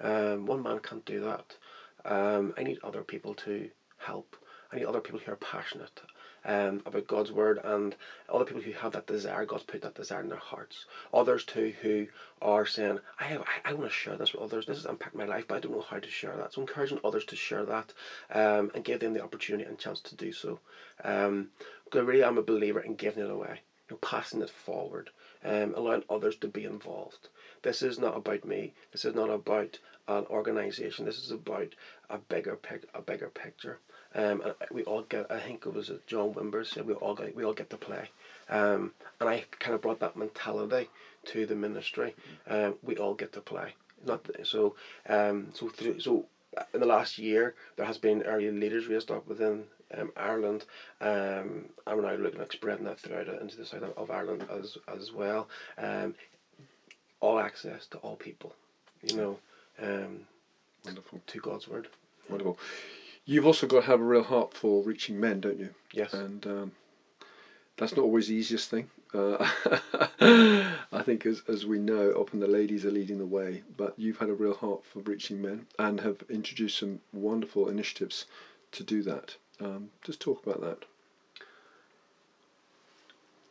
[0.00, 1.56] Um, one man can't do that.
[2.04, 4.36] Um, I need other people to help.
[4.72, 6.00] I need other people who are passionate
[6.44, 7.94] um, about God's word and
[8.28, 9.44] other people who have that desire.
[9.44, 10.84] God's put that desire in their hearts.
[11.12, 12.06] Others too who
[12.42, 14.66] are saying, I have, I, I want to share this with others.
[14.66, 16.52] This has impacted my life, but I don't know how to share that.
[16.52, 17.92] So encouraging others to share that
[18.32, 20.58] um, and give them the opportunity and chance to do so.
[21.04, 21.48] Um,
[21.84, 25.10] because really, I'm a believer in giving it away, you know, passing it forward,
[25.44, 27.28] um, allowing others to be involved.
[27.62, 28.72] This is not about me.
[28.92, 31.04] This is not about an organisation.
[31.04, 31.74] This is about
[32.08, 33.78] a bigger pic, a bigger picture.
[34.14, 35.30] Um, and we all get.
[35.30, 38.08] I think it was John Wimber said we all get we all get to play.
[38.48, 40.88] Um, and I kind of brought that mentality
[41.26, 42.14] to the ministry.
[42.48, 43.74] Um, we all get to play.
[44.04, 44.74] Not so.
[45.08, 46.26] Um, so through, so
[46.74, 49.64] in the last year there has been area leaders raised up within
[49.96, 50.64] um, Ireland.
[51.00, 55.12] Um, I'm now looking at spreading that throughout into the south of Ireland as as
[55.12, 55.48] well.
[55.78, 56.14] Um,
[57.20, 58.54] all access to all people.
[59.02, 59.38] You know.
[59.80, 60.20] Um,
[60.84, 61.20] Wonderful.
[61.26, 61.88] To God's word.
[62.28, 62.58] Wonderful.
[63.24, 65.70] You've also got to have a real heart for reaching men, don't you?
[65.92, 66.12] Yes.
[66.12, 66.72] And um,
[67.76, 68.90] that's not always the easiest thing.
[69.14, 69.36] Uh,
[70.92, 74.18] I think, as, as we know, often the ladies are leading the way, but you've
[74.18, 78.26] had a real heart for reaching men and have introduced some wonderful initiatives
[78.72, 79.36] to do that.
[79.60, 80.84] Um, just talk about that.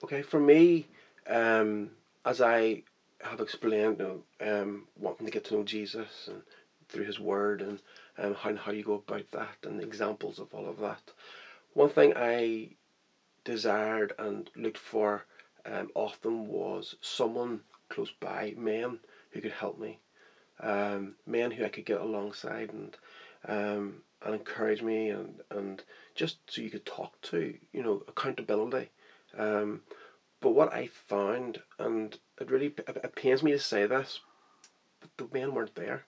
[0.04, 0.88] Okay, for me,
[1.28, 1.92] um,
[2.26, 2.84] as I
[3.22, 6.42] have explained, you know, um, wanting to get to know Jesus and
[6.88, 7.80] through His Word and
[8.20, 11.02] um, how, how you go about that and examples of all of that.
[11.74, 12.70] One thing I
[13.44, 15.24] desired and looked for
[15.66, 19.00] um, often was someone close by, men
[19.32, 20.00] who could help me,
[20.60, 22.96] um, men who I could get alongside and
[23.48, 25.82] um, and encourage me and and
[26.16, 28.90] just so you could talk to, you know, accountability.
[29.38, 29.82] Um,
[30.42, 34.20] but what I found, and it really it pains me to say this,
[35.00, 36.04] but the men weren't there.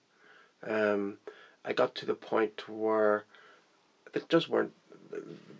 [0.66, 1.18] Um,
[1.64, 3.24] I got to the point where
[4.12, 4.72] they just weren't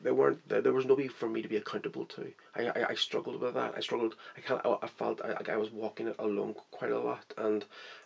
[0.03, 2.33] they weren't there was nobody for me to be accountable to.
[2.57, 3.75] I, I, I struggled with that.
[3.77, 4.15] I struggled.
[4.37, 7.65] I kind I, felt I, I was walking it alone quite a lot, and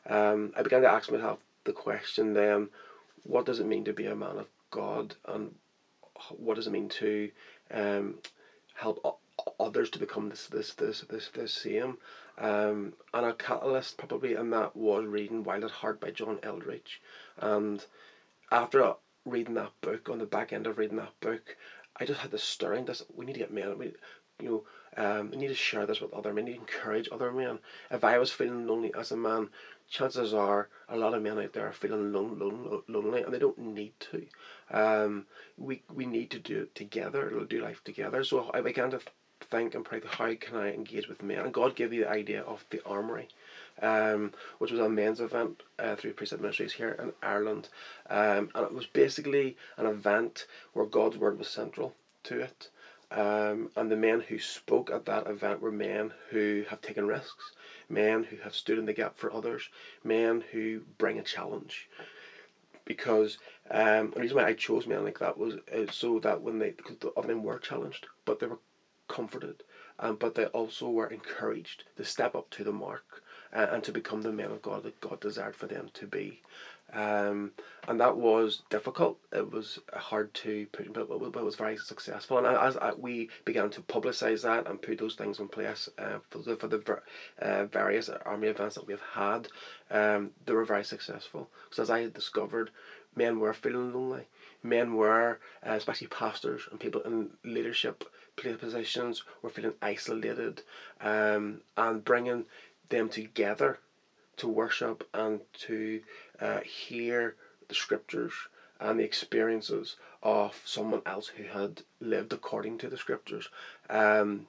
[0.08, 2.68] um, I began to ask myself the question then,
[3.22, 5.54] what does it mean to be a man of God, and
[6.36, 7.30] what does it mean to
[7.72, 8.14] um,
[8.74, 9.18] help
[9.60, 11.98] others to become this this this this this same.
[12.38, 17.00] Um, and a catalyst probably in that was reading Wild at Heart by John Eldredge.
[17.38, 17.84] and
[18.50, 21.56] after reading that book, on the back end of reading that book,
[21.98, 22.84] I just had this stirring.
[22.84, 23.76] This we need to get men.
[23.78, 23.94] We,
[24.40, 24.64] you know,
[24.96, 26.44] um, we need to share this with other men.
[26.44, 27.58] We need to encourage other men.
[27.90, 29.48] If I was feeling lonely as a man,
[29.88, 33.38] chances are a lot of men out there are feeling lon- lon- lonely, and they
[33.38, 34.26] don't need to.
[34.70, 35.26] Um,
[35.56, 37.30] we we need to do it together.
[37.48, 38.22] Do life together.
[38.22, 39.00] So I began to
[39.50, 41.40] think and pray, how can I engage with men?
[41.40, 43.28] And God gave you the idea of the armory.
[43.82, 47.68] Um, which was a men's event uh, through Precept Ministries here in Ireland.
[48.08, 51.94] Um, and it was basically an event where God's word was central
[52.24, 52.70] to it.
[53.10, 57.52] Um, and the men who spoke at that event were men who have taken risks,
[57.88, 59.68] men who have stood in the gap for others,
[60.02, 61.88] men who bring a challenge.
[62.84, 63.38] Because
[63.70, 66.70] um, the reason why I chose men like that was uh, so that when they,
[66.70, 68.58] because the other men were challenged, but they were
[69.16, 69.62] comforted,
[69.98, 73.22] um, but they also were encouraged to step up to the mark
[73.54, 76.42] uh, and to become the men of God that God desired for them to be.
[76.92, 77.52] Um,
[77.88, 79.18] and that was difficult.
[79.32, 82.38] It was hard to put, but, but it was very successful.
[82.38, 86.18] And as, as we began to publicise that and put those things in place uh,
[86.30, 87.02] for the, for the
[87.40, 89.48] uh, various army events that we've had,
[89.90, 91.48] um, they were very successful.
[91.64, 92.70] Because as I had discovered,
[93.16, 94.28] men were feeling lonely.
[94.62, 98.04] Men were, uh, especially pastors and people in leadership
[98.36, 100.62] positions, were feeling isolated,
[101.00, 102.44] um, and bringing
[102.88, 103.78] them together
[104.36, 106.00] to worship and to
[106.40, 107.34] uh, hear
[107.68, 108.32] the scriptures
[108.78, 113.48] and the experiences of someone else who had lived according to the scriptures.
[113.88, 114.46] Um,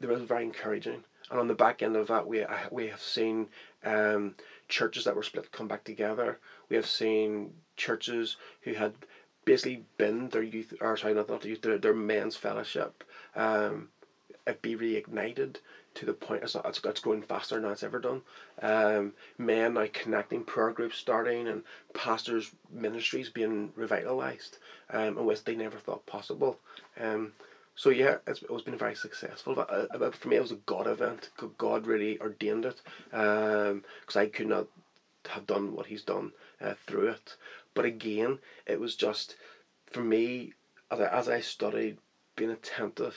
[0.00, 1.04] they were very encouraging.
[1.30, 3.48] And on the back end of that, we we have seen
[3.84, 4.34] um,
[4.68, 6.38] churches that were split come back together.
[6.68, 8.92] We have seen churches who had
[9.44, 13.04] basically been their youth, or sorry, not, their youth, their, their men's fellowship,
[13.36, 13.88] um,
[14.62, 15.56] be reignited
[15.94, 18.20] to the point it's, not, it's, it's growing faster than it's ever done.
[18.60, 21.62] Um, men now connecting prayer groups starting and
[21.94, 24.58] pastors' ministries being revitalized
[24.90, 26.58] um, in ways they never thought possible.
[27.00, 27.32] Um,
[27.76, 29.54] so yeah, it's, it's been very successful.
[29.54, 31.30] But, uh, but for me, it was a God event.
[31.58, 32.80] God really ordained it
[33.10, 33.82] because um,
[34.16, 34.66] I could not
[35.28, 37.36] have done what He's done uh, through it.
[37.74, 39.36] But again, it was just
[39.86, 40.52] for me
[40.90, 41.98] as I, as I studied,
[42.36, 43.16] being attentive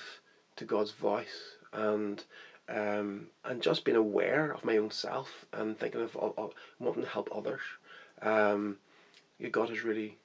[0.57, 2.23] to God's voice and
[2.69, 7.03] um, and just being aware of my own self and thinking of, of, of wanting
[7.03, 7.61] to help others.
[8.21, 8.77] Um,
[9.39, 10.17] yeah, God has really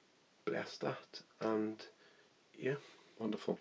[0.45, 1.75] blessed that, and
[2.59, 2.75] yeah,
[3.19, 3.59] wonderful.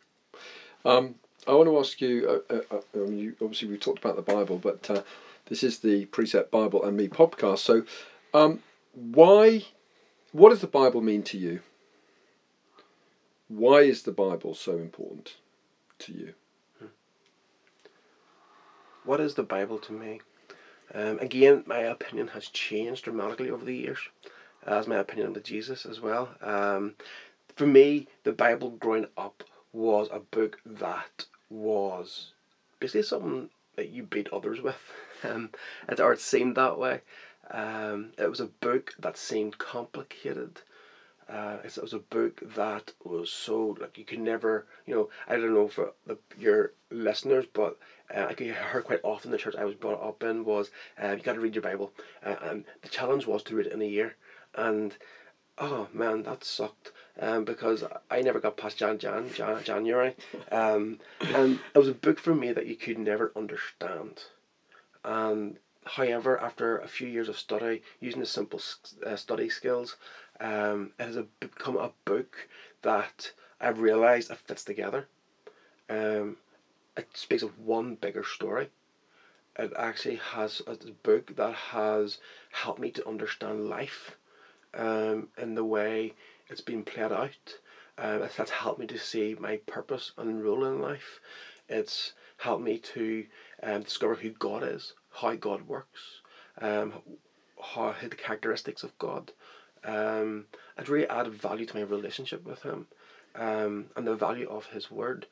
[0.85, 1.14] Um,
[1.47, 2.43] I want to ask you.
[2.51, 5.03] Uh, uh, uh, you, obviously, we talked about the Bible, but uh,
[5.47, 7.59] this is the Precept Bible and Me podcast.
[7.59, 7.85] So,
[8.35, 8.61] um,
[8.95, 9.64] why?
[10.33, 11.61] What does the Bible mean to you?
[13.49, 15.37] Why is the Bible so important
[15.99, 16.33] to you?
[19.05, 20.22] What is the Bible to me?
[20.95, 23.99] Um, again, my opinion has changed dramatically over the years,
[24.66, 26.35] as my opinion of Jesus as well.
[26.41, 26.95] Um,
[27.55, 32.33] for me, the Bible growing up was a book that was
[32.80, 34.80] basically something that you beat others with,
[35.24, 35.51] um,
[35.99, 37.03] or it seemed that way.
[37.53, 40.59] Um, it was a book that seemed complicated.
[41.29, 45.37] Uh, it was a book that was so like you could never, you know, I
[45.37, 47.79] don't know for the, your listeners, but
[48.15, 50.71] uh, I hear quite often the church I was brought up in was
[51.03, 51.93] uh, you got to read your Bible,
[52.25, 54.15] uh, and the challenge was to read it in a year,
[54.55, 54.95] and
[55.59, 56.93] oh man, that sucked.
[57.21, 60.17] Um, because I never got past Jan Jan, Jan January,
[60.51, 64.23] um, and it was a book for me that you could never understand,
[65.05, 68.61] and however, after a few years of study, using the simple
[69.05, 69.97] uh, study skills,
[70.41, 72.47] um, it has a, become a book
[72.83, 75.07] that I've realised it fits together.
[75.89, 76.37] Um,
[76.97, 78.68] it speaks of one bigger story.
[79.59, 82.18] It actually has a book that has
[82.51, 84.16] helped me to understand life
[84.74, 86.12] um, in the way
[86.49, 87.59] it's been played out.
[87.99, 91.20] Um, that's helped me to see my purpose and role in life.
[91.68, 93.26] It's helped me to
[93.62, 96.01] um, discover who God is, how God works,
[96.61, 96.93] um,
[97.61, 99.31] how the characteristics of God.
[99.85, 100.47] Um,
[100.79, 102.87] it really added value to my relationship with Him
[103.35, 105.27] um, and the value of His Word.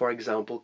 [0.00, 0.62] For example,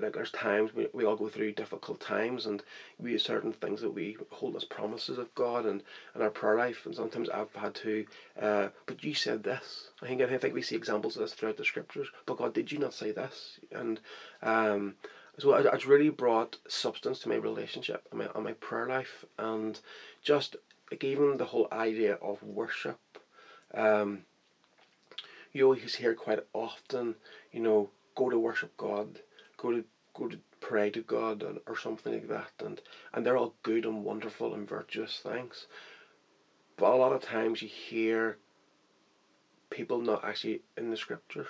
[0.00, 2.62] like there's times we, we all go through difficult times and
[3.00, 5.82] we have certain things that we hold as promises of God and,
[6.14, 8.06] and our prayer life and sometimes I've had to
[8.40, 9.88] uh, but you said this.
[10.00, 12.06] I think I think we see examples of this throughout the scriptures.
[12.24, 13.58] But God did you not say this?
[13.72, 13.98] And
[14.44, 14.94] um,
[15.38, 19.24] so it, it's really brought substance to my relationship and my, and my prayer life
[19.38, 19.80] and
[20.22, 20.56] just
[20.90, 22.98] like even the whole idea of worship
[23.74, 24.24] um,
[25.52, 27.14] you always hear quite often,
[27.52, 29.20] you know, go to worship God,
[29.56, 29.84] go to
[30.14, 32.80] go to pray to God, and, or something like that, and
[33.12, 35.66] and they're all good and wonderful and virtuous things.
[36.76, 38.38] But a lot of times you hear
[39.70, 41.48] people not actually in the scriptures.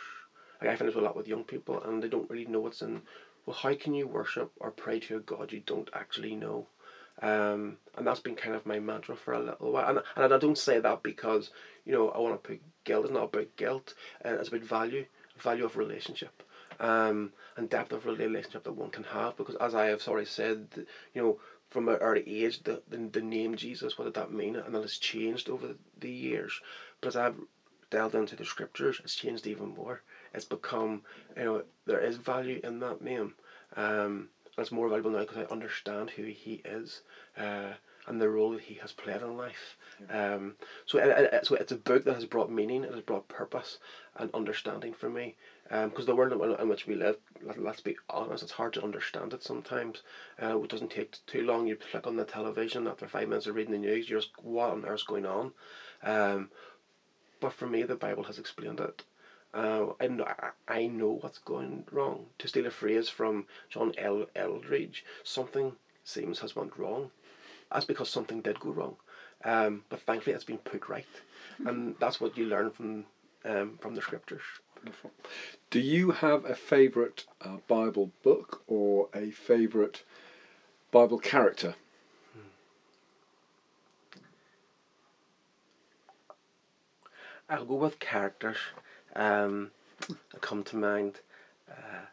[0.60, 2.82] Like I find this a lot with young people, and they don't really know what's
[2.82, 3.02] in.
[3.48, 6.66] Well, how can you worship or pray to a God you don't actually know?
[7.22, 9.88] Um, and that's been kind of my mantra for a little while.
[9.88, 11.48] And, and I don't say that because,
[11.86, 13.04] you know, I want to put guilt.
[13.04, 13.94] It's not about guilt.
[14.22, 15.06] Uh, it's about value,
[15.38, 16.42] value of relationship,
[16.78, 19.34] um, and depth of relationship that one can have.
[19.38, 20.66] Because as I have already said,
[21.14, 21.38] you know,
[21.70, 24.56] from an early age, the, the, the name Jesus, what did that mean?
[24.56, 25.68] And that has changed over
[25.98, 26.60] the years.
[27.00, 27.36] But as I've
[27.88, 30.02] delved into the scriptures, it's changed even more.
[30.34, 31.02] It's become,
[31.36, 33.34] you know, there is value in that name.
[33.76, 37.02] Um, it's more valuable now because I understand who he is
[37.36, 37.72] uh,
[38.06, 39.76] and the role that he has played in life.
[40.10, 40.34] Yeah.
[40.34, 40.54] Um,
[40.86, 43.78] so, it, it, so it's a book that has brought meaning, it has brought purpose
[44.16, 45.36] and understanding for me.
[45.64, 48.72] Because um, the world in, in, which we live, let, us be honest, it's hard
[48.72, 50.02] to understand it sometimes.
[50.42, 51.66] Uh, it doesn't take too long.
[51.66, 54.70] You click on the television after five minutes of reading the news, you're just, what
[54.70, 55.52] on earth's going on?
[56.02, 56.48] Um,
[57.40, 59.04] but for me, the Bible has explained it.
[59.58, 60.28] Uh, I, know,
[60.68, 62.26] I know what's going wrong.
[62.38, 64.26] To steal a phrase from John L.
[64.36, 65.72] Eldredge, something
[66.04, 67.10] seems has went wrong.
[67.72, 68.94] That's because something did go wrong.
[69.44, 71.06] Um, but thankfully, it's been put right,
[71.66, 73.04] and that's what you learn from
[73.44, 74.42] um, from the scriptures.
[74.76, 75.10] Wonderful.
[75.70, 80.04] Do you have a favourite uh, Bible book or a favourite
[80.92, 81.74] Bible character?
[87.50, 88.58] I'll go with characters
[89.18, 89.70] um,
[90.40, 91.20] come to mind.
[91.70, 92.06] Uh,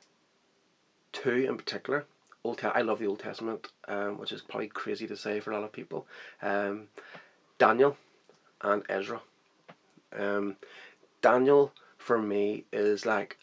[1.13, 2.05] two in particular.
[2.43, 5.51] Old Te- I love the Old Testament, um, which is probably crazy to say for
[5.51, 6.05] a lot of people.
[6.41, 6.87] Um,
[7.57, 7.97] Daniel
[8.61, 9.21] and Ezra.
[10.15, 10.57] Um,
[11.21, 13.37] Daniel for me is like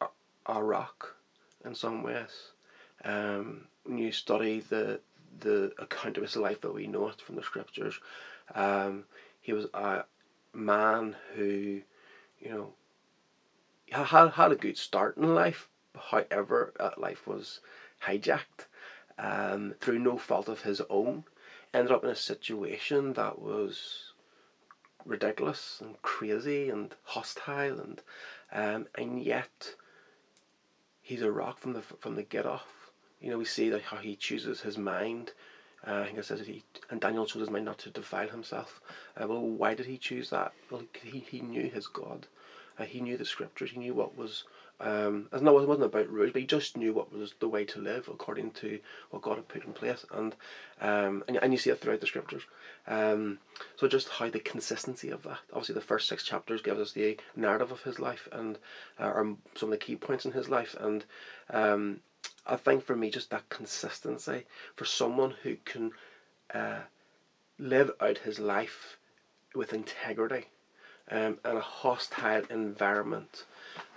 [0.00, 0.06] a,
[0.46, 1.16] a rock
[1.64, 2.52] in some ways.
[3.04, 5.00] Um, when you study the
[5.40, 8.00] the account of his life that we know it from the scriptures,
[8.54, 9.04] um,
[9.42, 10.04] he was a
[10.56, 11.82] man who,
[12.40, 12.72] you know,
[13.92, 15.68] had, had a good start in life.
[16.10, 17.60] However, that life was
[18.02, 18.66] hijacked
[19.18, 21.24] um, through no fault of his own.
[21.72, 24.12] Ended up in a situation that was
[25.04, 28.02] ridiculous and crazy and hostile and
[28.52, 29.74] um, and yet
[31.00, 32.90] he's a rock from the from the get off.
[33.20, 35.32] You know, we see that how he chooses his mind
[35.86, 38.28] uh, I think it says that he and Daniel chose his mind not to defile
[38.28, 38.80] himself.
[39.16, 40.52] Uh, well, why did he choose that?
[40.70, 42.26] Well, he, he knew his God.
[42.78, 43.70] Uh, he knew the scriptures.
[43.70, 44.44] He knew what was.
[44.78, 47.80] Um, no, it wasn't about rules, but he just knew what was the way to
[47.80, 48.78] live according to
[49.08, 50.34] what God had put in place, and
[50.82, 52.42] um, and, and you see it throughout the scriptures.
[52.86, 53.38] Um,
[53.76, 55.38] so just how the consistency of that.
[55.50, 58.58] Obviously, the first six chapters gives us the narrative of his life and
[58.98, 59.12] uh,
[59.54, 61.06] some of the key points in his life, and
[61.48, 62.00] um,
[62.48, 65.92] I think for me, just that consistency for someone who can
[66.54, 66.80] uh,
[67.58, 68.98] live out his life
[69.54, 70.46] with integrity
[71.10, 73.44] um, in a hostile environment,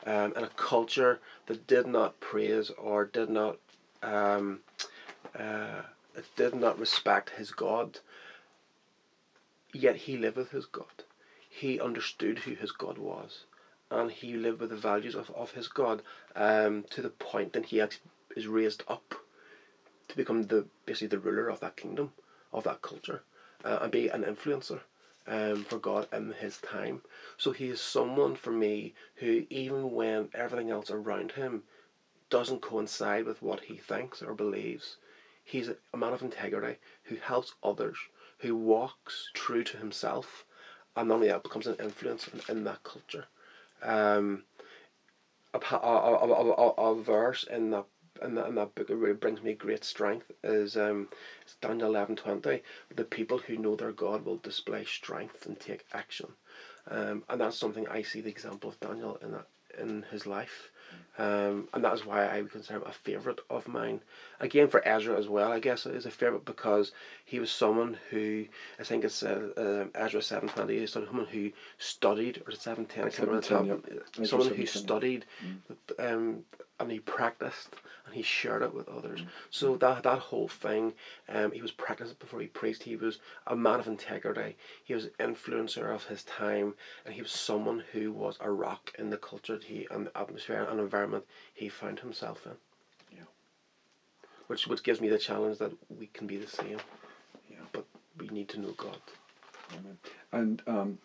[0.06, 3.58] um, a culture that did not praise or did not
[4.02, 4.62] um,
[5.38, 5.82] uh,
[6.36, 8.00] did not respect his God.
[9.74, 11.04] Yet he lived with his God.
[11.50, 13.46] He understood who his God was,
[13.92, 16.02] and he lived with the values of, of his God
[16.36, 19.16] um, to the point that he actually is raised up
[20.08, 22.12] to become the basically the ruler of that kingdom,
[22.52, 23.22] of that culture,
[23.64, 24.80] uh, and be an influencer
[25.28, 27.02] um, for God in his time.
[27.38, 31.64] So he is someone for me who, even when everything else around him
[32.30, 34.98] doesn't coincide with what he thinks or believes,
[35.44, 37.98] he's a man of integrity who helps others,
[38.40, 40.46] who walks true to himself,
[40.96, 43.26] and not only that becomes an influencer in, that culture.
[43.82, 44.44] Um,
[45.54, 47.86] a, a, a, a, a verse in that
[48.24, 51.08] in that, in that book really brings me great strength is um,
[51.42, 52.62] it's Daniel eleven twenty.
[52.96, 56.34] The people who know their God will display strength and take action,
[56.90, 59.46] um, and that's something I see the example of Daniel in that
[59.78, 60.70] in his life.
[61.18, 64.00] Um, and that is why I would consider him a favourite of mine.
[64.40, 66.94] Again, for Ezra as well, I guess it is a favourite because
[67.26, 68.46] he was someone who,
[68.80, 73.28] I think it's uh, uh, Ezra 720, is someone who studied, or 710, I can't
[73.28, 73.82] remember,
[74.16, 74.28] yep.
[74.28, 76.14] someone who studied mm.
[76.14, 76.46] um,
[76.80, 77.76] and he practiced
[78.06, 79.22] and he shared it with others.
[79.22, 79.28] Mm.
[79.52, 80.94] So that that whole thing,
[81.28, 82.82] um, he was practicing before he preached.
[82.82, 84.56] He was a man of integrity.
[84.84, 86.74] He was an influencer of his time,
[87.06, 90.68] and he was someone who was a rock in the culture he and the atmosphere
[90.70, 92.54] and environment he found himself in.
[93.18, 93.24] Yeah.
[94.48, 96.80] Which which gives me the challenge that we can be the same.
[97.50, 97.58] Yeah.
[97.72, 97.86] But
[98.18, 98.98] we need to know God.
[99.74, 99.98] Amen.
[100.32, 100.98] And um,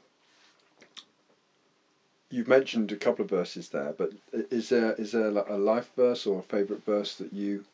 [2.31, 5.91] you've mentioned a couple of verses there, but is there is there like a life
[5.97, 7.64] verse or a favourite verse that you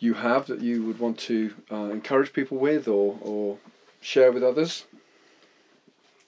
[0.00, 3.58] you have that you would want to uh, encourage people with or or
[4.00, 4.84] share with others?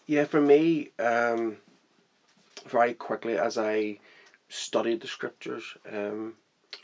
[0.07, 1.57] Yeah, for me, um,
[2.67, 3.99] very quickly as I
[4.51, 6.35] studied the scriptures um,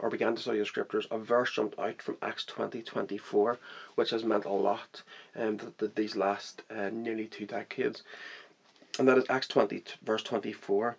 [0.00, 3.58] or began to study the scriptures, a verse jumped out from Acts twenty twenty four,
[3.96, 5.02] which has meant a lot
[5.36, 8.02] um, th- th- these last uh, nearly two decades.
[8.98, 10.96] And that is Acts 20, verse 24.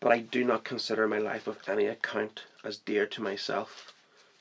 [0.00, 3.92] But I do not consider my life of any account as dear to myself,